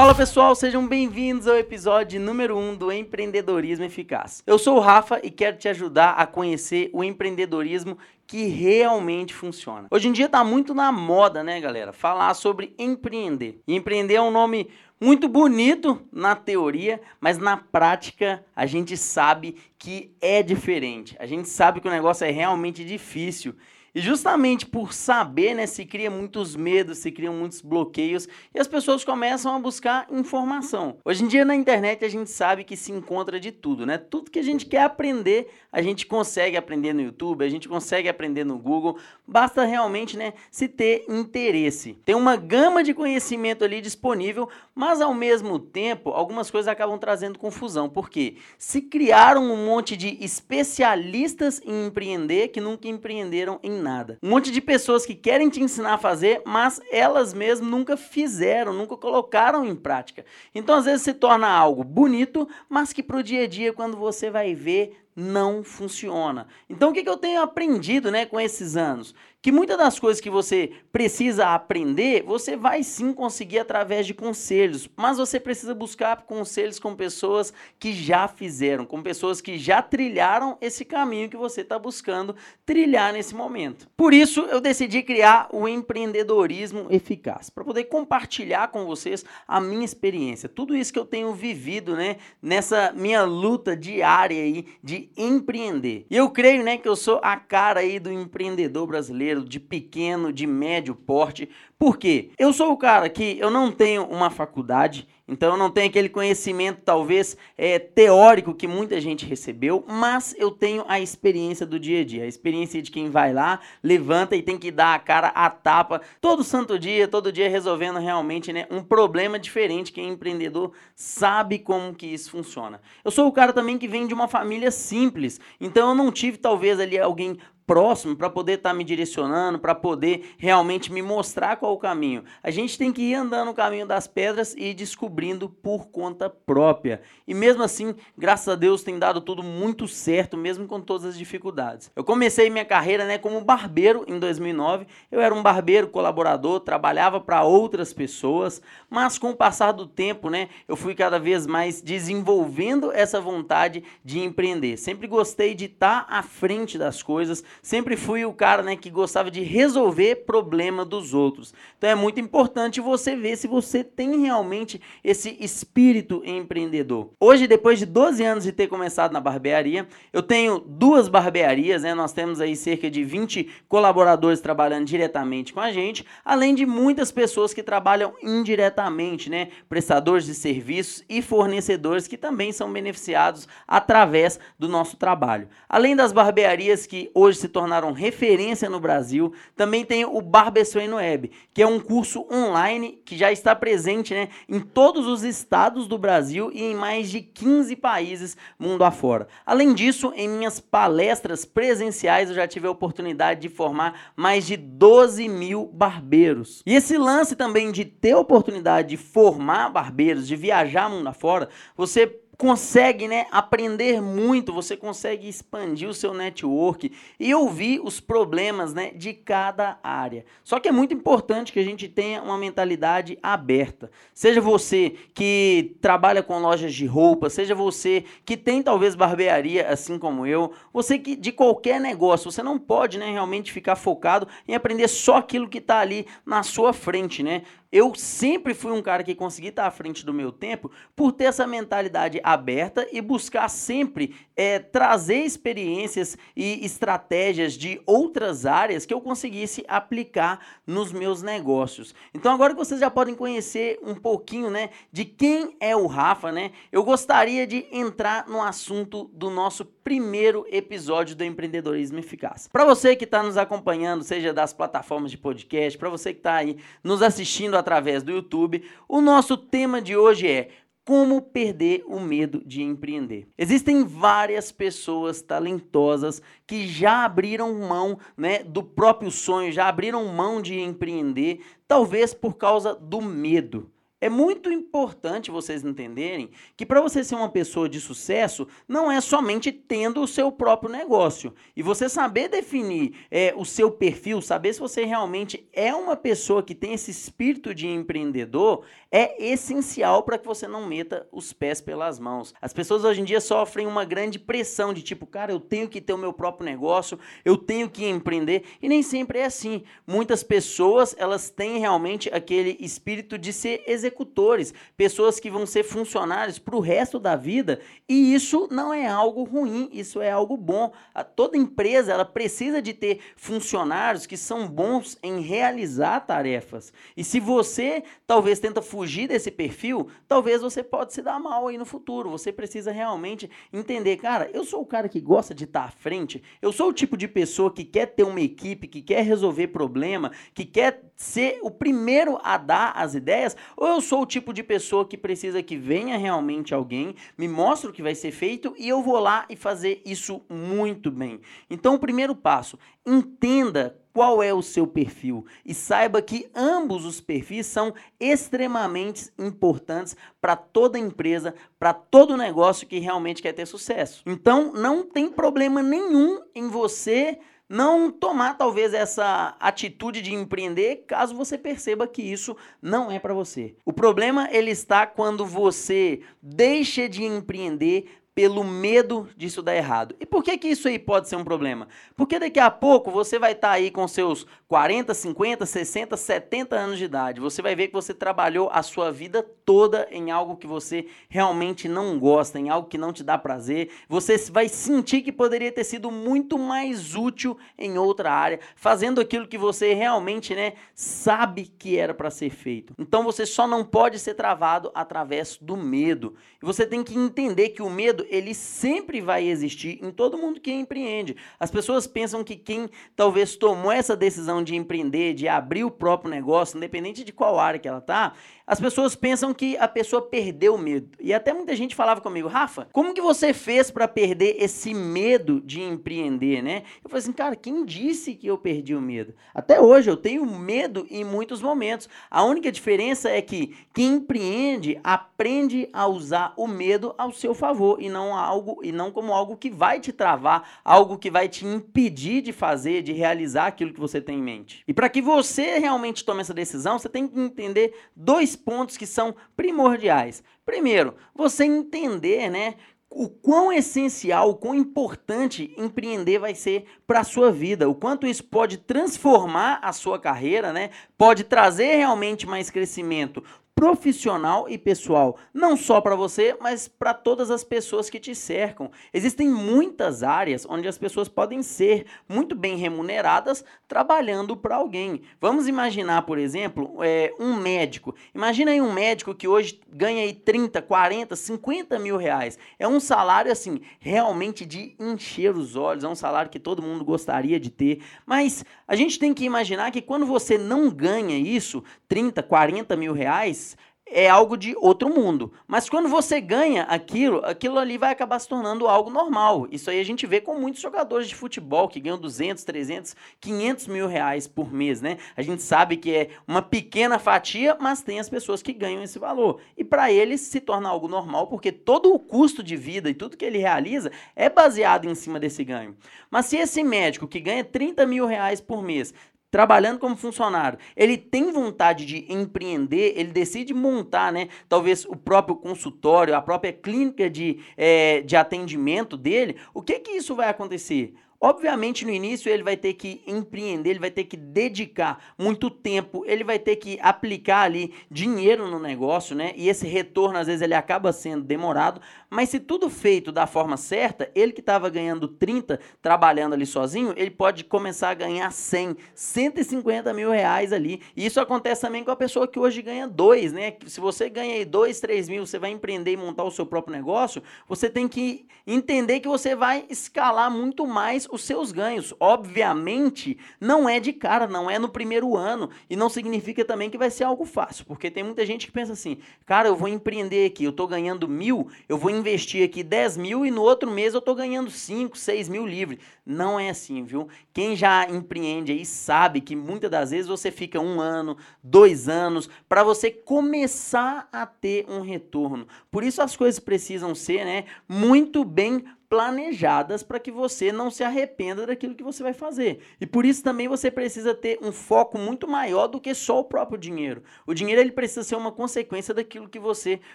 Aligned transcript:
Fala 0.00 0.14
pessoal, 0.14 0.54
sejam 0.54 0.88
bem-vindos 0.88 1.46
ao 1.46 1.58
episódio 1.58 2.18
número 2.18 2.56
1 2.56 2.70
um 2.70 2.74
do 2.74 2.90
Empreendedorismo 2.90 3.84
Eficaz. 3.84 4.42
Eu 4.46 4.58
sou 4.58 4.78
o 4.78 4.80
Rafa 4.80 5.20
e 5.22 5.30
quero 5.30 5.58
te 5.58 5.68
ajudar 5.68 6.12
a 6.12 6.26
conhecer 6.26 6.88
o 6.94 7.04
empreendedorismo 7.04 7.98
que 8.26 8.46
realmente 8.46 9.34
funciona. 9.34 9.88
Hoje 9.90 10.08
em 10.08 10.12
dia 10.12 10.24
está 10.24 10.42
muito 10.42 10.72
na 10.72 10.90
moda, 10.90 11.44
né, 11.44 11.60
galera? 11.60 11.92
Falar 11.92 12.32
sobre 12.32 12.74
empreender. 12.78 13.60
E 13.68 13.74
empreender 13.74 14.14
é 14.14 14.22
um 14.22 14.30
nome 14.30 14.70
muito 14.98 15.28
bonito 15.28 16.00
na 16.10 16.34
teoria, 16.34 16.98
mas 17.20 17.36
na 17.36 17.58
prática 17.58 18.42
a 18.56 18.64
gente 18.64 18.96
sabe 18.96 19.56
que 19.78 20.16
é 20.18 20.42
diferente. 20.42 21.14
A 21.20 21.26
gente 21.26 21.46
sabe 21.46 21.78
que 21.78 21.88
o 21.88 21.90
negócio 21.90 22.24
é 22.24 22.30
realmente 22.30 22.82
difícil. 22.86 23.54
E 23.94 24.00
justamente 24.00 24.66
por 24.66 24.92
saber, 24.92 25.54
né, 25.54 25.66
se 25.66 25.84
cria 25.84 26.10
muitos 26.10 26.54
medos, 26.54 26.98
se 26.98 27.10
criam 27.10 27.34
muitos 27.34 27.60
bloqueios 27.60 28.28
e 28.54 28.60
as 28.60 28.68
pessoas 28.68 29.04
começam 29.04 29.54
a 29.54 29.58
buscar 29.58 30.06
informação. 30.10 30.98
Hoje 31.04 31.24
em 31.24 31.28
dia 31.28 31.44
na 31.44 31.54
internet 31.54 32.04
a 32.04 32.08
gente 32.08 32.30
sabe 32.30 32.64
que 32.64 32.76
se 32.76 32.92
encontra 32.92 33.40
de 33.40 33.50
tudo, 33.50 33.84
né? 33.84 33.98
Tudo 33.98 34.30
que 34.30 34.38
a 34.38 34.44
gente 34.44 34.66
quer 34.66 34.82
aprender, 34.82 35.48
a 35.72 35.80
gente 35.82 36.06
consegue 36.06 36.56
aprender 36.56 36.92
no 36.92 37.00
YouTube, 37.00 37.44
a 37.44 37.48
gente 37.48 37.68
consegue 37.68 38.08
aprender 38.08 38.44
no 38.44 38.58
Google, 38.58 38.98
basta 39.26 39.64
realmente, 39.64 40.16
né, 40.16 40.34
se 40.50 40.68
ter 40.68 41.04
interesse. 41.08 41.98
Tem 42.04 42.14
uma 42.14 42.36
gama 42.36 42.82
de 42.82 42.92
conhecimento 42.92 43.64
ali 43.64 43.80
disponível, 43.80 44.48
mas 44.74 45.00
ao 45.00 45.14
mesmo 45.14 45.58
tempo, 45.58 46.10
algumas 46.10 46.50
coisas 46.50 46.68
acabam 46.68 46.98
trazendo 46.98 47.38
confusão, 47.38 47.88
porque 47.88 48.36
se 48.58 48.82
criaram 48.82 49.44
um 49.44 49.64
monte 49.64 49.96
de 49.96 50.16
especialistas 50.20 51.60
em 51.64 51.86
empreender 51.86 52.48
que 52.48 52.60
nunca 52.60 52.88
empreenderam 52.88 53.58
em 53.62 53.70
nada. 53.70 54.18
Um 54.22 54.30
monte 54.30 54.50
de 54.50 54.60
pessoas 54.60 55.06
que 55.06 55.14
querem 55.14 55.48
te 55.48 55.62
ensinar 55.62 55.94
a 55.94 55.98
fazer, 55.98 56.42
mas 56.44 56.80
elas 56.90 57.32
mesmas 57.32 57.70
nunca 57.70 57.96
fizeram, 57.96 58.72
nunca 58.72 58.96
colocaram 58.96 59.64
em 59.64 59.74
prática. 59.74 60.24
Então, 60.54 60.76
às 60.76 60.84
vezes, 60.84 61.02
se 61.02 61.14
torna 61.14 61.48
algo 61.48 61.84
bonito, 61.84 62.48
mas 62.68 62.92
que 62.92 63.02
pro 63.02 63.22
dia 63.22 63.44
a 63.44 63.46
dia, 63.46 63.72
quando 63.72 63.96
você 63.96 64.30
vai 64.30 64.54
ver, 64.54 64.96
não 65.14 65.62
funciona. 65.62 66.46
Então, 66.68 66.90
o 66.90 66.92
que, 66.92 67.02
que 67.02 67.08
eu 67.08 67.16
tenho 67.16 67.42
aprendido 67.42 68.10
né, 68.10 68.26
com 68.26 68.40
esses 68.40 68.76
anos? 68.76 69.14
Que 69.42 69.50
muitas 69.50 69.78
das 69.78 69.98
coisas 69.98 70.20
que 70.20 70.28
você 70.28 70.70
precisa 70.92 71.54
aprender, 71.54 72.22
você 72.24 72.58
vai 72.58 72.82
sim 72.82 73.10
conseguir 73.10 73.58
através 73.60 74.06
de 74.06 74.12
conselhos, 74.12 74.86
mas 74.94 75.16
você 75.16 75.40
precisa 75.40 75.74
buscar 75.74 76.24
conselhos 76.24 76.78
com 76.78 76.94
pessoas 76.94 77.50
que 77.78 77.94
já 77.94 78.28
fizeram, 78.28 78.84
com 78.84 79.02
pessoas 79.02 79.40
que 79.40 79.56
já 79.56 79.80
trilharam 79.80 80.58
esse 80.60 80.84
caminho 80.84 81.30
que 81.30 81.38
você 81.38 81.62
está 81.62 81.78
buscando 81.78 82.36
trilhar 82.66 83.14
nesse 83.14 83.34
momento. 83.34 83.88
Por 83.96 84.12
isso, 84.12 84.42
eu 84.42 84.60
decidi 84.60 85.02
criar 85.02 85.48
o 85.52 85.66
empreendedorismo 85.66 86.86
eficaz, 86.90 87.48
para 87.48 87.64
poder 87.64 87.84
compartilhar 87.84 88.68
com 88.68 88.84
vocês 88.84 89.24
a 89.48 89.58
minha 89.58 89.86
experiência, 89.86 90.50
tudo 90.50 90.76
isso 90.76 90.92
que 90.92 90.98
eu 90.98 91.06
tenho 91.06 91.32
vivido 91.32 91.96
né, 91.96 92.18
nessa 92.42 92.92
minha 92.92 93.22
luta 93.22 93.74
diária 93.74 94.42
aí 94.42 94.66
de 94.84 95.10
empreender. 95.16 96.04
E 96.10 96.16
eu 96.16 96.28
creio, 96.28 96.62
né, 96.62 96.76
que 96.76 96.88
eu 96.88 96.96
sou 96.96 97.20
a 97.22 97.36
cara 97.36 97.80
aí 97.80 97.98
do 97.98 98.12
empreendedor 98.12 98.86
brasileiro, 98.86 99.29
de 99.36 99.60
pequeno, 99.60 100.32
de 100.32 100.46
médio 100.46 100.94
porte. 100.94 101.48
Por 101.80 101.96
quê? 101.96 102.28
Eu 102.38 102.52
sou 102.52 102.72
o 102.72 102.76
cara 102.76 103.08
que 103.08 103.38
eu 103.38 103.50
não 103.50 103.72
tenho 103.72 104.04
uma 104.04 104.28
faculdade, 104.28 105.08
então 105.26 105.52
eu 105.52 105.56
não 105.56 105.70
tenho 105.70 105.88
aquele 105.88 106.10
conhecimento, 106.10 106.82
talvez, 106.84 107.38
é, 107.56 107.78
teórico 107.78 108.52
que 108.52 108.66
muita 108.66 109.00
gente 109.00 109.24
recebeu, 109.24 109.82
mas 109.88 110.34
eu 110.36 110.50
tenho 110.50 110.84
a 110.86 111.00
experiência 111.00 111.64
do 111.64 111.80
dia 111.80 112.02
a 112.02 112.04
dia, 112.04 112.24
a 112.24 112.26
experiência 112.26 112.82
de 112.82 112.90
quem 112.90 113.08
vai 113.08 113.32
lá, 113.32 113.60
levanta 113.82 114.36
e 114.36 114.42
tem 114.42 114.58
que 114.58 114.70
dar 114.70 114.94
a 114.94 114.98
cara 114.98 115.28
a 115.28 115.48
tapa 115.48 116.02
todo 116.20 116.44
santo 116.44 116.78
dia, 116.78 117.08
todo 117.08 117.32
dia 117.32 117.48
resolvendo 117.48 117.98
realmente 117.98 118.52
né, 118.52 118.66
um 118.70 118.82
problema 118.82 119.38
diferente. 119.38 119.90
Quem 119.90 120.10
é 120.10 120.12
empreendedor 120.12 120.72
sabe 120.94 121.58
como 121.58 121.94
que 121.94 122.08
isso 122.08 122.30
funciona. 122.30 122.78
Eu 123.02 123.10
sou 123.10 123.26
o 123.26 123.32
cara 123.32 123.54
também 123.54 123.78
que 123.78 123.88
vem 123.88 124.06
de 124.06 124.12
uma 124.12 124.28
família 124.28 124.70
simples, 124.70 125.40
então 125.58 125.88
eu 125.88 125.94
não 125.94 126.12
tive 126.12 126.36
talvez 126.36 126.78
ali 126.78 126.98
alguém 126.98 127.38
próximo 127.70 128.16
para 128.16 128.28
poder 128.28 128.54
estar 128.54 128.70
tá 128.70 128.74
me 128.74 128.82
direcionando, 128.82 129.56
para 129.56 129.76
poder 129.76 130.34
realmente 130.36 130.92
me 130.92 131.00
mostrar 131.00 131.54
qual 131.54 131.69
o 131.72 131.78
caminho. 131.78 132.24
A 132.42 132.50
gente 132.50 132.76
tem 132.78 132.92
que 132.92 133.02
ir 133.02 133.14
andando 133.14 133.48
no 133.48 133.54
caminho 133.54 133.86
das 133.86 134.06
pedras 134.06 134.54
e 134.54 134.70
ir 134.70 134.74
descobrindo 134.74 135.48
por 135.48 135.88
conta 135.88 136.28
própria. 136.30 137.00
E 137.26 137.34
mesmo 137.34 137.62
assim, 137.62 137.94
graças 138.16 138.48
a 138.48 138.56
Deus, 138.56 138.82
tem 138.82 138.98
dado 138.98 139.20
tudo 139.20 139.42
muito 139.42 139.86
certo, 139.88 140.36
mesmo 140.36 140.66
com 140.66 140.80
todas 140.80 141.04
as 141.04 141.18
dificuldades. 141.18 141.90
Eu 141.94 142.04
comecei 142.04 142.50
minha 142.50 142.64
carreira 142.64 143.04
né, 143.04 143.18
como 143.18 143.40
barbeiro 143.40 144.04
em 144.06 144.18
2009. 144.18 144.86
Eu 145.10 145.20
era 145.20 145.34
um 145.34 145.42
barbeiro 145.42 145.88
colaborador, 145.88 146.60
trabalhava 146.60 147.20
para 147.20 147.42
outras 147.42 147.92
pessoas, 147.92 148.60
mas 148.88 149.18
com 149.18 149.30
o 149.30 149.36
passar 149.36 149.72
do 149.72 149.86
tempo, 149.86 150.30
né, 150.30 150.48
eu 150.68 150.76
fui 150.76 150.94
cada 150.94 151.18
vez 151.18 151.46
mais 151.46 151.80
desenvolvendo 151.80 152.92
essa 152.92 153.20
vontade 153.20 153.82
de 154.04 154.20
empreender. 154.20 154.76
Sempre 154.76 155.06
gostei 155.06 155.54
de 155.54 155.66
estar 155.66 156.06
tá 156.06 156.18
à 156.18 156.22
frente 156.22 156.78
das 156.78 157.02
coisas, 157.02 157.42
sempre 157.62 157.96
fui 157.96 158.24
o 158.24 158.32
cara 158.32 158.62
né, 158.62 158.76
que 158.76 158.90
gostava 158.90 159.30
de 159.30 159.42
resolver 159.42 160.24
problema 160.26 160.84
dos 160.84 161.14
outros. 161.14 161.54
Então 161.76 161.90
é 161.90 161.94
muito 161.94 162.20
importante 162.20 162.80
você 162.80 163.16
ver 163.16 163.36
se 163.36 163.46
você 163.46 163.82
tem 163.82 164.20
realmente 164.20 164.80
esse 165.02 165.36
espírito 165.40 166.22
empreendedor. 166.24 167.10
Hoje, 167.18 167.46
depois 167.46 167.78
de 167.78 167.86
12 167.86 168.24
anos 168.24 168.44
de 168.44 168.52
ter 168.52 168.66
começado 168.66 169.12
na 169.12 169.20
barbearia, 169.20 169.86
eu 170.12 170.22
tenho 170.22 170.58
duas 170.58 171.08
barbearias, 171.08 171.82
né? 171.82 171.94
Nós 171.94 172.12
temos 172.12 172.40
aí 172.40 172.54
cerca 172.56 172.90
de 172.90 173.02
20 173.02 173.48
colaboradores 173.68 174.40
trabalhando 174.40 174.86
diretamente 174.86 175.52
com 175.52 175.60
a 175.60 175.72
gente, 175.72 176.04
além 176.24 176.54
de 176.54 176.66
muitas 176.66 177.10
pessoas 177.10 177.52
que 177.52 177.62
trabalham 177.62 178.14
indiretamente, 178.22 179.28
né? 179.28 179.48
Prestadores 179.68 180.26
de 180.26 180.34
serviços 180.34 181.04
e 181.08 181.22
fornecedores 181.22 182.06
que 182.06 182.16
também 182.16 182.52
são 182.52 182.72
beneficiados 182.72 183.48
através 183.66 184.38
do 184.58 184.68
nosso 184.68 184.96
trabalho. 184.96 185.48
Além 185.68 185.96
das 185.96 186.12
barbearias 186.12 186.86
que 186.86 187.10
hoje 187.14 187.38
se 187.38 187.48
tornaram 187.48 187.92
referência 187.92 188.68
no 188.68 188.80
Brasil. 188.80 189.32
Também 189.56 189.84
tem 189.84 190.04
o 190.04 190.20
Barbershop 190.20 190.88
Web, 190.88 191.30
que 191.52 191.62
é 191.62 191.66
um 191.66 191.80
curso 191.80 192.26
online 192.30 193.00
que 193.04 193.16
já 193.16 193.32
está 193.32 193.54
presente 193.54 194.14
né, 194.14 194.28
em 194.48 194.60
todos 194.60 195.06
os 195.06 195.22
estados 195.22 195.86
do 195.86 195.98
Brasil 195.98 196.50
e 196.52 196.62
em 196.62 196.74
mais 196.74 197.10
de 197.10 197.20
15 197.20 197.74
países 197.76 198.36
mundo 198.58 198.84
afora. 198.84 199.26
Além 199.44 199.74
disso, 199.74 200.12
em 200.14 200.28
minhas 200.28 200.60
palestras 200.60 201.44
presenciais 201.44 202.28
eu 202.28 202.34
já 202.34 202.46
tive 202.46 202.66
a 202.66 202.70
oportunidade 202.70 203.40
de 203.40 203.48
formar 203.48 204.12
mais 204.16 204.46
de 204.46 204.56
12 204.56 205.28
mil 205.28 205.66
barbeiros. 205.66 206.62
E 206.64 206.74
esse 206.74 206.96
lance 206.96 207.34
também 207.34 207.72
de 207.72 207.84
ter 207.84 208.12
a 208.12 208.18
oportunidade 208.18 208.88
de 208.88 208.96
formar 208.96 209.70
barbeiros, 209.70 210.28
de 210.28 210.36
viajar 210.36 210.88
mundo 210.88 211.08
afora, 211.08 211.48
você 211.76 212.20
consegue 212.40 213.06
né, 213.06 213.26
aprender 213.30 214.00
muito, 214.00 214.50
você 214.50 214.74
consegue 214.74 215.28
expandir 215.28 215.86
o 215.86 215.92
seu 215.92 216.14
network 216.14 216.90
e 217.18 217.34
ouvir 217.34 217.82
os 217.84 218.00
problemas 218.00 218.72
né, 218.72 218.92
de 218.92 219.12
cada 219.12 219.78
área. 219.82 220.24
Só 220.42 220.58
que 220.58 220.66
é 220.66 220.72
muito 220.72 220.94
importante 220.94 221.52
que 221.52 221.60
a 221.60 221.62
gente 221.62 221.86
tenha 221.86 222.22
uma 222.22 222.38
mentalidade 222.38 223.18
aberta. 223.22 223.90
Seja 224.14 224.40
você 224.40 224.94
que 225.12 225.76
trabalha 225.82 226.22
com 226.22 226.38
lojas 226.38 226.72
de 226.72 226.86
roupa, 226.86 227.28
seja 227.28 227.54
você 227.54 228.06
que 228.24 228.38
tem 228.38 228.62
talvez 228.62 228.94
barbearia, 228.94 229.68
assim 229.68 229.98
como 229.98 230.26
eu, 230.26 230.50
você 230.72 230.98
que 230.98 231.16
de 231.16 231.32
qualquer 231.32 231.78
negócio, 231.78 232.32
você 232.32 232.42
não 232.42 232.58
pode 232.58 232.96
né, 232.98 233.10
realmente 233.10 233.52
ficar 233.52 233.76
focado 233.76 234.26
em 234.48 234.54
aprender 234.54 234.88
só 234.88 235.18
aquilo 235.18 235.46
que 235.46 235.58
está 235.58 235.80
ali 235.80 236.06
na 236.24 236.42
sua 236.42 236.72
frente, 236.72 237.22
né? 237.22 237.42
Eu 237.72 237.94
sempre 237.94 238.52
fui 238.52 238.72
um 238.72 238.82
cara 238.82 239.04
que 239.04 239.14
consegui 239.14 239.48
estar 239.48 239.66
à 239.66 239.70
frente 239.70 240.04
do 240.04 240.12
meu 240.12 240.32
tempo 240.32 240.70
por 240.96 241.12
ter 241.12 241.24
essa 241.24 241.46
mentalidade 241.46 242.20
aberta 242.24 242.84
e 242.90 243.00
buscar 243.00 243.48
sempre 243.48 244.16
é, 244.34 244.58
trazer 244.58 245.18
experiências 245.18 246.18
e 246.34 246.64
estratégias 246.64 247.52
de 247.52 247.80
outras 247.86 248.44
áreas 248.44 248.84
que 248.84 248.92
eu 248.92 249.00
conseguisse 249.00 249.64
aplicar 249.68 250.40
nos 250.66 250.92
meus 250.92 251.22
negócios. 251.22 251.94
Então 252.12 252.32
agora 252.32 252.54
que 252.54 252.58
vocês 252.58 252.80
já 252.80 252.90
podem 252.90 253.14
conhecer 253.14 253.78
um 253.84 253.94
pouquinho, 253.94 254.50
né, 254.50 254.70
de 254.90 255.04
quem 255.04 255.56
é 255.60 255.76
o 255.76 255.86
Rafa, 255.86 256.32
né, 256.32 256.50
eu 256.72 256.82
gostaria 256.82 257.46
de 257.46 257.66
entrar 257.70 258.26
no 258.26 258.42
assunto 258.42 259.08
do 259.12 259.30
nosso 259.30 259.64
primeiro 259.64 260.44
episódio 260.50 261.14
do 261.14 261.24
Empreendedorismo 261.24 261.98
Eficaz. 261.98 262.48
Para 262.48 262.64
você 262.64 262.96
que 262.96 263.04
está 263.04 263.22
nos 263.22 263.36
acompanhando, 263.36 264.02
seja 264.02 264.32
das 264.32 264.52
plataformas 264.52 265.10
de 265.10 265.18
podcast, 265.18 265.78
para 265.78 265.88
você 265.88 266.12
que 266.12 266.20
está 266.20 266.34
aí 266.34 266.56
nos 266.82 267.02
assistindo 267.02 267.59
através 267.60 268.02
do 268.02 268.12
YouTube, 268.12 268.64
o 268.88 269.00
nosso 269.00 269.36
tema 269.36 269.80
de 269.80 269.96
hoje 269.96 270.26
é 270.26 270.48
como 270.84 271.22
perder 271.22 271.84
o 271.86 272.00
medo 272.00 272.42
de 272.44 272.62
empreender. 272.62 273.28
Existem 273.38 273.84
várias 273.84 274.50
pessoas 274.50 275.22
talentosas 275.22 276.20
que 276.46 276.66
já 276.66 277.04
abriram 277.04 277.54
mão 277.54 277.98
né, 278.16 278.42
do 278.42 278.62
próprio 278.62 279.10
sonho, 279.10 279.52
já 279.52 279.68
abriram 279.68 280.04
mão 280.06 280.42
de 280.42 280.58
empreender, 280.58 281.42
talvez 281.68 282.12
por 282.12 282.36
causa 282.36 282.74
do 282.74 283.00
medo. 283.00 283.70
É 284.00 284.08
muito 284.08 284.50
importante 284.50 285.30
vocês 285.30 285.62
entenderem 285.62 286.30
que 286.56 286.64
para 286.64 286.80
você 286.80 287.04
ser 287.04 287.16
uma 287.16 287.28
pessoa 287.28 287.68
de 287.68 287.78
sucesso, 287.78 288.48
não 288.66 288.90
é 288.90 288.98
somente 288.98 289.52
tendo 289.52 290.00
o 290.00 290.08
seu 290.08 290.32
próprio 290.32 290.72
negócio. 290.72 291.34
E 291.54 291.62
você 291.62 291.86
saber 291.86 292.28
definir 292.28 292.94
é, 293.10 293.34
o 293.36 293.44
seu 293.44 293.70
perfil, 293.70 294.22
saber 294.22 294.54
se 294.54 294.60
você 294.60 294.86
realmente 294.86 295.46
é 295.52 295.74
uma 295.74 295.96
pessoa 295.96 296.42
que 296.42 296.54
tem 296.54 296.72
esse 296.72 296.90
espírito 296.90 297.54
de 297.54 297.68
empreendedor, 297.68 298.64
é 298.90 299.22
essencial 299.22 300.02
para 300.02 300.16
que 300.16 300.26
você 300.26 300.48
não 300.48 300.66
meta 300.66 301.06
os 301.12 301.34
pés 301.34 301.60
pelas 301.60 301.98
mãos. 301.98 302.32
As 302.40 302.54
pessoas 302.54 302.84
hoje 302.84 303.02
em 303.02 303.04
dia 303.04 303.20
sofrem 303.20 303.66
uma 303.66 303.84
grande 303.84 304.18
pressão 304.18 304.72
de 304.72 304.80
tipo, 304.80 305.06
cara, 305.06 305.30
eu 305.30 305.40
tenho 305.40 305.68
que 305.68 305.80
ter 305.80 305.92
o 305.92 305.98
meu 305.98 306.14
próprio 306.14 306.46
negócio, 306.46 306.98
eu 307.22 307.36
tenho 307.36 307.68
que 307.68 307.86
empreender, 307.86 308.44
e 308.62 308.68
nem 308.68 308.82
sempre 308.82 309.18
é 309.18 309.26
assim. 309.26 309.62
Muitas 309.86 310.22
pessoas, 310.22 310.96
elas 310.98 311.28
têm 311.28 311.58
realmente 311.58 312.08
aquele 312.12 312.56
espírito 312.60 313.18
de 313.18 313.30
ser 313.30 313.62
executivo 313.66 313.89
executores, 313.90 314.54
pessoas 314.76 315.18
que 315.18 315.28
vão 315.28 315.44
ser 315.44 315.64
funcionários 315.64 316.38
para 316.38 316.56
o 316.56 316.60
resto 316.60 316.98
da 316.98 317.16
vida, 317.16 317.60
e 317.88 318.14
isso 318.14 318.48
não 318.50 318.72
é 318.72 318.86
algo 318.86 319.24
ruim, 319.24 319.68
isso 319.72 320.00
é 320.00 320.10
algo 320.10 320.36
bom. 320.36 320.72
A, 320.94 321.02
toda 321.04 321.36
empresa 321.36 321.92
ela 321.92 322.04
precisa 322.04 322.62
de 322.62 322.72
ter 322.72 323.00
funcionários 323.16 324.06
que 324.06 324.16
são 324.16 324.48
bons 324.48 324.96
em 325.02 325.20
realizar 325.20 326.00
tarefas. 326.00 326.72
E 326.96 327.02
se 327.04 327.18
você 327.18 327.82
talvez 328.06 328.38
tenta 328.38 328.62
fugir 328.62 329.08
desse 329.08 329.30
perfil, 329.30 329.88
talvez 330.06 330.40
você 330.40 330.62
pode 330.62 330.94
se 330.94 331.02
dar 331.02 331.18
mal 331.18 331.48
aí 331.48 331.58
no 331.58 331.64
futuro. 331.64 332.10
Você 332.10 332.32
precisa 332.32 332.70
realmente 332.70 333.28
entender, 333.52 333.96
cara, 333.96 334.30
eu 334.32 334.44
sou 334.44 334.62
o 334.62 334.66
cara 334.66 334.88
que 334.88 335.00
gosta 335.00 335.34
de 335.34 335.44
estar 335.44 335.64
à 335.64 335.70
frente, 335.70 336.22
eu 336.40 336.52
sou 336.52 336.68
o 336.68 336.72
tipo 336.72 336.96
de 336.96 337.08
pessoa 337.08 337.52
que 337.52 337.64
quer 337.64 337.86
ter 337.86 338.04
uma 338.04 338.20
equipe, 338.20 338.68
que 338.68 338.82
quer 338.82 339.04
resolver 339.04 339.48
problema, 339.48 340.12
que 340.32 340.44
quer 340.44 340.84
ser 340.96 341.40
o 341.42 341.50
primeiro 341.50 342.18
a 342.22 342.36
dar 342.36 342.72
as 342.76 342.94
ideias, 342.94 343.36
ou 343.56 343.66
eu 343.66 343.79
sou 343.80 344.02
o 344.02 344.06
tipo 344.06 344.32
de 344.32 344.42
pessoa 344.42 344.86
que 344.86 344.96
precisa 344.96 345.42
que 345.42 345.56
venha 345.56 345.96
realmente 345.96 346.54
alguém, 346.54 346.94
me 347.16 347.28
mostre 347.28 347.70
o 347.70 347.72
que 347.72 347.82
vai 347.82 347.94
ser 347.94 348.10
feito 348.10 348.54
e 348.58 348.68
eu 348.68 348.82
vou 348.82 348.98
lá 348.98 349.26
e 349.28 349.36
fazer 349.36 349.82
isso 349.84 350.22
muito 350.28 350.90
bem. 350.90 351.20
Então, 351.48 351.74
o 351.74 351.78
primeiro 351.78 352.14
passo, 352.14 352.58
entenda 352.86 353.78
qual 353.92 354.22
é 354.22 354.32
o 354.32 354.42
seu 354.42 354.66
perfil 354.66 355.26
e 355.44 355.52
saiba 355.52 356.00
que 356.00 356.30
ambos 356.34 356.84
os 356.84 357.00
perfis 357.00 357.46
são 357.46 357.74
extremamente 357.98 359.10
importantes 359.18 359.96
para 360.20 360.36
toda 360.36 360.78
empresa, 360.78 361.34
para 361.58 361.74
todo 361.74 362.16
negócio 362.16 362.66
que 362.66 362.78
realmente 362.78 363.22
quer 363.22 363.32
ter 363.32 363.46
sucesso. 363.46 364.02
Então, 364.06 364.52
não 364.52 364.84
tem 364.84 365.10
problema 365.10 365.62
nenhum 365.62 366.20
em 366.34 366.48
você 366.48 367.18
não 367.50 367.90
tomar 367.90 368.38
talvez 368.38 368.72
essa 368.72 369.34
atitude 369.40 370.00
de 370.00 370.14
empreender 370.14 370.84
caso 370.86 371.16
você 371.16 371.36
perceba 371.36 371.84
que 371.84 372.00
isso 372.00 372.36
não 372.62 372.92
é 372.92 373.00
para 373.00 373.12
você. 373.12 373.56
O 373.64 373.72
problema 373.72 374.28
ele 374.30 374.52
está 374.52 374.86
quando 374.86 375.26
você 375.26 376.00
deixa 376.22 376.88
de 376.88 377.02
empreender 377.02 377.99
pelo 378.20 378.44
medo 378.44 379.08
disso 379.16 379.40
dar 379.40 379.56
errado. 379.56 379.96
E 379.98 380.04
por 380.04 380.22
que, 380.22 380.36
que 380.36 380.48
isso 380.48 380.68
aí 380.68 380.78
pode 380.78 381.08
ser 381.08 381.16
um 381.16 381.24
problema? 381.24 381.66
Porque 381.96 382.18
daqui 382.18 382.38
a 382.38 382.50
pouco 382.50 382.90
você 382.90 383.18
vai 383.18 383.32
estar 383.32 383.48
tá 383.48 383.54
aí 383.54 383.70
com 383.70 383.88
seus 383.88 384.26
40, 384.46 384.92
50, 384.92 385.46
60, 385.46 385.96
70 385.96 386.54
anos 386.54 386.76
de 386.76 386.84
idade. 386.84 387.18
Você 387.18 387.40
vai 387.40 387.56
ver 387.56 387.68
que 387.68 387.72
você 387.72 387.94
trabalhou 387.94 388.50
a 388.52 388.62
sua 388.62 388.92
vida 388.92 389.22
toda 389.22 389.88
em 389.90 390.10
algo 390.10 390.36
que 390.36 390.46
você 390.46 390.86
realmente 391.08 391.66
não 391.66 391.98
gosta, 391.98 392.38
em 392.38 392.50
algo 392.50 392.68
que 392.68 392.76
não 392.76 392.92
te 392.92 393.02
dá 393.02 393.16
prazer. 393.16 393.70
Você 393.88 394.18
vai 394.30 394.50
sentir 394.50 395.00
que 395.00 395.10
poderia 395.10 395.50
ter 395.50 395.64
sido 395.64 395.90
muito 395.90 396.38
mais 396.38 396.94
útil 396.94 397.38
em 397.56 397.78
outra 397.78 398.12
área, 398.12 398.38
fazendo 398.54 399.00
aquilo 399.00 399.26
que 399.26 399.38
você 399.38 399.72
realmente, 399.72 400.34
né, 400.34 400.52
sabe 400.74 401.46
que 401.46 401.78
era 401.78 401.94
para 401.94 402.10
ser 402.10 402.28
feito. 402.28 402.74
Então 402.78 403.02
você 403.02 403.24
só 403.24 403.46
não 403.46 403.64
pode 403.64 403.98
ser 403.98 404.12
travado 404.12 404.70
através 404.74 405.38
do 405.40 405.56
medo. 405.56 406.16
E 406.42 406.44
você 406.44 406.66
tem 406.66 406.84
que 406.84 406.98
entender 406.98 407.48
que 407.48 407.62
o 407.62 407.70
medo 407.70 408.04
ele 408.10 408.34
sempre 408.34 409.00
vai 409.00 409.26
existir 409.28 409.78
em 409.82 409.90
todo 409.90 410.18
mundo 410.18 410.40
que 410.40 410.50
empreende. 410.52 411.16
As 411.38 411.50
pessoas 411.50 411.86
pensam 411.86 412.24
que 412.24 412.36
quem 412.36 412.68
talvez 412.96 413.36
tomou 413.36 413.70
essa 413.70 413.96
decisão 413.96 414.42
de 414.42 414.56
empreender, 414.56 415.14
de 415.14 415.28
abrir 415.28 415.64
o 415.64 415.70
próprio 415.70 416.10
negócio, 416.10 416.56
independente 416.56 417.04
de 417.04 417.12
qual 417.12 417.38
área 417.38 417.60
que 417.60 417.68
ela 417.68 417.80
tá, 417.80 418.14
as 418.50 418.58
pessoas 418.58 418.96
pensam 418.96 419.32
que 419.32 419.56
a 419.58 419.68
pessoa 419.68 420.02
perdeu 420.02 420.56
o 420.56 420.58
medo. 420.58 420.88
E 420.98 421.14
até 421.14 421.32
muita 421.32 421.54
gente 421.54 421.76
falava 421.76 422.00
comigo, 422.00 422.26
Rafa, 422.26 422.66
como 422.72 422.92
que 422.92 423.00
você 423.00 423.32
fez 423.32 423.70
para 423.70 423.86
perder 423.86 424.42
esse 424.42 424.74
medo 424.74 425.40
de 425.40 425.62
empreender, 425.62 426.42
né? 426.42 426.64
Eu 426.82 426.90
falei 426.90 427.04
assim, 427.04 427.12
cara, 427.12 427.36
quem 427.36 427.64
disse 427.64 428.12
que 428.16 428.26
eu 428.26 428.36
perdi 428.36 428.74
o 428.74 428.80
medo? 428.80 429.14
Até 429.32 429.60
hoje 429.60 429.88
eu 429.88 429.96
tenho 429.96 430.26
medo 430.26 430.84
em 430.90 431.04
muitos 431.04 431.40
momentos. 431.40 431.88
A 432.10 432.24
única 432.24 432.50
diferença 432.50 433.08
é 433.08 433.22
que 433.22 433.54
quem 433.72 433.94
empreende 433.94 434.80
aprende 434.82 435.68
a 435.72 435.86
usar 435.86 436.34
o 436.36 436.48
medo 436.48 436.92
ao 436.98 437.12
seu 437.12 437.34
favor 437.34 437.80
e 437.80 437.88
não 437.88 437.99
algo 438.14 438.60
e 438.62 438.72
não 438.72 438.90
como 438.90 439.12
algo 439.12 439.36
que 439.36 439.50
vai 439.50 439.80
te 439.80 439.92
travar, 439.92 440.60
algo 440.64 440.98
que 440.98 441.10
vai 441.10 441.28
te 441.28 441.46
impedir 441.46 442.22
de 442.22 442.32
fazer, 442.32 442.82
de 442.82 442.92
realizar 442.92 443.46
aquilo 443.46 443.72
que 443.72 443.80
você 443.80 444.00
tem 444.00 444.18
em 444.18 444.22
mente. 444.22 444.64
E 444.66 444.72
para 444.72 444.88
que 444.88 445.02
você 445.02 445.58
realmente 445.58 446.04
tome 446.04 446.20
essa 446.20 446.34
decisão, 446.34 446.78
você 446.78 446.88
tem 446.88 447.06
que 447.06 447.18
entender 447.18 447.74
dois 447.94 448.34
pontos 448.34 448.76
que 448.76 448.86
são 448.86 449.14
primordiais. 449.36 450.22
Primeiro, 450.44 450.94
você 451.14 451.44
entender, 451.44 452.30
né, 452.30 452.54
o 452.90 453.08
quão 453.08 453.52
essencial, 453.52 454.30
o 454.30 454.34
quão 454.34 454.52
importante 454.52 455.54
empreender 455.56 456.18
vai 456.18 456.34
ser 456.34 456.64
para 456.88 457.00
a 457.00 457.04
sua 457.04 457.30
vida, 457.30 457.68
o 457.68 457.74
quanto 457.74 458.04
isso 458.04 458.24
pode 458.24 458.56
transformar 458.58 459.60
a 459.62 459.72
sua 459.72 459.96
carreira, 459.96 460.52
né? 460.52 460.70
Pode 460.98 461.22
trazer 461.22 461.76
realmente 461.76 462.26
mais 462.26 462.50
crescimento, 462.50 463.22
profissional 463.60 464.48
e 464.48 464.56
pessoal, 464.56 465.18
não 465.34 465.54
só 465.54 465.82
para 465.82 465.94
você, 465.94 466.34
mas 466.40 466.66
para 466.66 466.94
todas 466.94 467.30
as 467.30 467.44
pessoas 467.44 467.90
que 467.90 468.00
te 468.00 468.14
cercam. 468.14 468.70
Existem 468.90 469.28
muitas 469.28 470.02
áreas 470.02 470.46
onde 470.48 470.66
as 470.66 470.78
pessoas 470.78 471.10
podem 471.10 471.42
ser 471.42 471.84
muito 472.08 472.34
bem 472.34 472.56
remuneradas 472.56 473.44
trabalhando 473.68 474.34
para 474.34 474.56
alguém. 474.56 475.02
Vamos 475.20 475.46
imaginar, 475.46 476.06
por 476.06 476.16
exemplo, 476.16 476.78
é, 476.80 477.12
um 477.20 477.36
médico. 477.36 477.94
Imagina 478.14 478.50
aí 478.50 478.62
um 478.62 478.72
médico 478.72 479.14
que 479.14 479.28
hoje 479.28 479.60
ganha 479.68 480.04
aí 480.04 480.14
30, 480.14 480.62
40, 480.62 481.14
50 481.14 481.78
mil 481.78 481.98
reais. 481.98 482.38
É 482.58 482.66
um 482.66 482.80
salário 482.80 483.30
assim, 483.30 483.60
realmente 483.78 484.46
de 484.46 484.74
encher 484.80 485.36
os 485.36 485.54
olhos, 485.54 485.84
é 485.84 485.88
um 485.88 485.94
salário 485.94 486.30
que 486.30 486.40
todo 486.40 486.62
mundo 486.62 486.82
gostaria 486.82 487.38
de 487.38 487.50
ter. 487.50 487.82
Mas 488.06 488.42
a 488.66 488.74
gente 488.74 488.98
tem 488.98 489.12
que 489.12 489.26
imaginar 489.26 489.70
que 489.70 489.82
quando 489.82 490.06
você 490.06 490.38
não 490.38 490.70
ganha 490.70 491.18
isso, 491.18 491.62
30, 491.88 492.22
40 492.22 492.74
mil 492.74 492.94
reais, 492.94 493.49
é 493.90 494.08
algo 494.08 494.36
de 494.36 494.54
outro 494.56 494.88
mundo. 494.88 495.32
Mas 495.46 495.68
quando 495.68 495.88
você 495.88 496.20
ganha 496.20 496.62
aquilo, 496.62 497.24
aquilo 497.24 497.58
ali 497.58 497.76
vai 497.76 497.90
acabar 497.90 498.18
se 498.18 498.28
tornando 498.28 498.68
algo 498.68 498.88
normal. 498.88 499.48
Isso 499.50 499.68
aí 499.68 499.80
a 499.80 499.84
gente 499.84 500.06
vê 500.06 500.20
com 500.20 500.38
muitos 500.38 500.62
jogadores 500.62 501.08
de 501.08 501.14
futebol 501.14 501.68
que 501.68 501.80
ganham 501.80 501.98
200, 501.98 502.44
300, 502.44 502.96
500 503.20 503.66
mil 503.66 503.86
reais 503.88 504.28
por 504.28 504.52
mês, 504.52 504.80
né? 504.80 504.98
A 505.16 505.22
gente 505.22 505.42
sabe 505.42 505.76
que 505.76 505.92
é 505.92 506.10
uma 506.26 506.40
pequena 506.40 506.98
fatia, 506.98 507.56
mas 507.60 507.82
tem 507.82 507.98
as 507.98 508.08
pessoas 508.08 508.42
que 508.42 508.52
ganham 508.52 508.82
esse 508.82 508.98
valor. 508.98 509.40
E 509.56 509.64
para 509.64 509.90
eles 509.90 510.20
se 510.20 510.40
torna 510.40 510.68
algo 510.68 510.86
normal, 510.86 511.26
porque 511.26 511.50
todo 511.50 511.92
o 511.92 511.98
custo 511.98 512.42
de 512.42 512.56
vida 512.56 512.88
e 512.88 512.94
tudo 512.94 513.16
que 513.16 513.24
ele 513.24 513.38
realiza 513.38 513.90
é 514.14 514.28
baseado 514.28 514.88
em 514.88 514.94
cima 514.94 515.18
desse 515.18 515.42
ganho. 515.42 515.76
Mas 516.10 516.26
se 516.26 516.36
esse 516.36 516.62
médico 516.62 517.08
que 517.08 517.18
ganha 517.18 517.44
30 517.44 517.84
mil 517.86 518.06
reais 518.06 518.40
por 518.40 518.62
mês 518.62 518.94
trabalhando 519.30 519.78
como 519.78 519.96
funcionário, 519.96 520.58
ele 520.76 520.96
tem 520.96 521.32
vontade 521.32 521.86
de 521.86 522.12
empreender, 522.12 522.94
ele 522.96 523.12
decide 523.12 523.54
montar, 523.54 524.12
né, 524.12 524.28
talvez 524.48 524.84
o 524.84 524.96
próprio 524.96 525.36
consultório, 525.36 526.14
a 526.14 526.20
própria 526.20 526.52
clínica 526.52 527.08
de, 527.08 527.38
é, 527.56 528.00
de 528.00 528.16
atendimento 528.16 528.96
dele, 528.96 529.36
o 529.54 529.62
que 529.62 529.78
que 529.78 529.92
isso 529.92 530.14
vai 530.14 530.28
acontecer? 530.28 530.94
Obviamente, 531.22 531.84
no 531.84 531.90
início, 531.90 532.32
ele 532.32 532.42
vai 532.42 532.56
ter 532.56 532.72
que 532.72 533.02
empreender, 533.06 533.68
ele 533.68 533.78
vai 533.78 533.90
ter 533.90 534.04
que 534.04 534.16
dedicar 534.16 535.12
muito 535.18 535.50
tempo, 535.50 536.02
ele 536.06 536.24
vai 536.24 536.38
ter 536.38 536.56
que 536.56 536.78
aplicar 536.80 537.42
ali 537.42 537.74
dinheiro 537.90 538.50
no 538.50 538.58
negócio, 538.58 539.14
né? 539.14 539.34
E 539.36 539.46
esse 539.46 539.66
retorno, 539.66 540.18
às 540.18 540.28
vezes, 540.28 540.40
ele 540.40 540.54
acaba 540.54 540.94
sendo 540.94 541.22
demorado. 541.22 541.78
Mas 542.08 542.30
se 542.30 542.40
tudo 542.40 542.70
feito 542.70 543.12
da 543.12 543.26
forma 543.26 543.58
certa, 543.58 544.10
ele 544.14 544.32
que 544.32 544.40
estava 544.40 544.70
ganhando 544.70 545.06
30 545.08 545.60
trabalhando 545.82 546.32
ali 546.32 546.46
sozinho, 546.46 546.94
ele 546.96 547.10
pode 547.10 547.44
começar 547.44 547.90
a 547.90 547.94
ganhar 547.94 548.32
100, 548.32 548.74
150 548.94 549.92
mil 549.92 550.10
reais 550.10 550.54
ali. 550.54 550.80
E 550.96 551.04
isso 551.04 551.20
acontece 551.20 551.60
também 551.60 551.84
com 551.84 551.90
a 551.90 551.96
pessoa 551.96 552.26
que 552.26 552.38
hoje 552.38 552.62
ganha 552.62 552.88
2, 552.88 553.34
né? 553.34 553.56
Se 553.66 553.78
você 553.78 554.08
ganha 554.08 554.36
aí 554.36 554.46
2, 554.46 554.80
3 554.80 555.06
mil, 555.10 555.26
você 555.26 555.38
vai 555.38 555.50
empreender 555.50 555.92
e 555.92 555.98
montar 555.98 556.24
o 556.24 556.30
seu 556.30 556.46
próprio 556.46 556.74
negócio, 556.74 557.22
você 557.46 557.68
tem 557.68 557.86
que 557.86 558.26
entender 558.46 559.00
que 559.00 559.08
você 559.08 559.36
vai 559.36 559.66
escalar 559.68 560.30
muito 560.30 560.66
mais 560.66 561.09
os 561.10 561.22
seus 561.22 561.52
ganhos. 561.52 561.94
Obviamente, 561.98 563.18
não 563.40 563.68
é 563.68 563.80
de 563.80 563.92
cara, 563.92 564.26
não 564.26 564.50
é 564.50 564.58
no 564.58 564.68
primeiro 564.68 565.16
ano 565.16 565.50
e 565.68 565.76
não 565.76 565.88
significa 565.88 566.44
também 566.44 566.70
que 566.70 566.78
vai 566.78 566.90
ser 566.90 567.04
algo 567.04 567.24
fácil, 567.24 567.64
porque 567.66 567.90
tem 567.90 568.02
muita 568.02 568.24
gente 568.24 568.46
que 568.46 568.52
pensa 568.52 568.72
assim, 568.72 568.98
cara, 569.26 569.48
eu 569.48 569.56
vou 569.56 569.68
empreender 569.68 570.26
aqui, 570.26 570.44
eu 570.44 570.50
estou 570.50 570.66
ganhando 570.66 571.08
mil, 571.08 571.48
eu 571.68 571.76
vou 571.76 571.90
investir 571.90 572.44
aqui 572.44 572.62
10 572.62 572.96
mil 572.96 573.26
e 573.26 573.30
no 573.30 573.42
outro 573.42 573.70
mês 573.70 573.94
eu 573.94 573.98
estou 573.98 574.14
ganhando 574.14 574.50
5, 574.50 574.96
6 574.96 575.28
mil 575.28 575.46
livre. 575.46 575.78
Não 576.04 576.40
é 576.40 576.50
assim, 576.50 576.82
viu? 576.82 577.08
Quem 577.32 577.54
já 577.54 577.88
empreende 577.88 578.52
aí 578.52 578.64
sabe 578.64 579.20
que 579.20 579.36
muitas 579.36 579.70
das 579.70 579.90
vezes 579.90 580.08
você 580.08 580.30
fica 580.30 580.58
um 580.58 580.80
ano, 580.80 581.16
dois 581.42 581.88
anos, 581.88 582.28
para 582.48 582.64
você 582.64 582.90
começar 582.90 584.08
a 584.12 584.26
ter 584.26 584.66
um 584.68 584.80
retorno. 584.80 585.46
Por 585.70 585.84
isso 585.84 586.02
as 586.02 586.16
coisas 586.16 586.40
precisam 586.40 586.94
ser 586.94 587.24
né, 587.24 587.44
muito 587.68 588.24
bem 588.24 588.64
planejadas 588.90 589.84
para 589.84 590.00
que 590.00 590.10
você 590.10 590.50
não 590.50 590.68
se 590.68 590.82
arrependa 590.82 591.46
daquilo 591.46 591.76
que 591.76 591.84
você 591.84 592.02
vai 592.02 592.12
fazer. 592.12 592.58
E 592.80 592.84
por 592.84 593.06
isso 593.06 593.22
também 593.22 593.46
você 593.46 593.70
precisa 593.70 594.12
ter 594.12 594.40
um 594.42 594.50
foco 594.50 594.98
muito 594.98 595.28
maior 595.28 595.68
do 595.68 595.80
que 595.80 595.94
só 595.94 596.18
o 596.18 596.24
próprio 596.24 596.58
dinheiro. 596.58 597.04
O 597.24 597.32
dinheiro 597.32 597.60
ele 597.60 597.70
precisa 597.70 598.02
ser 598.02 598.16
uma 598.16 598.32
consequência 598.32 598.92
daquilo 598.92 599.28
que 599.28 599.38
você 599.38 599.80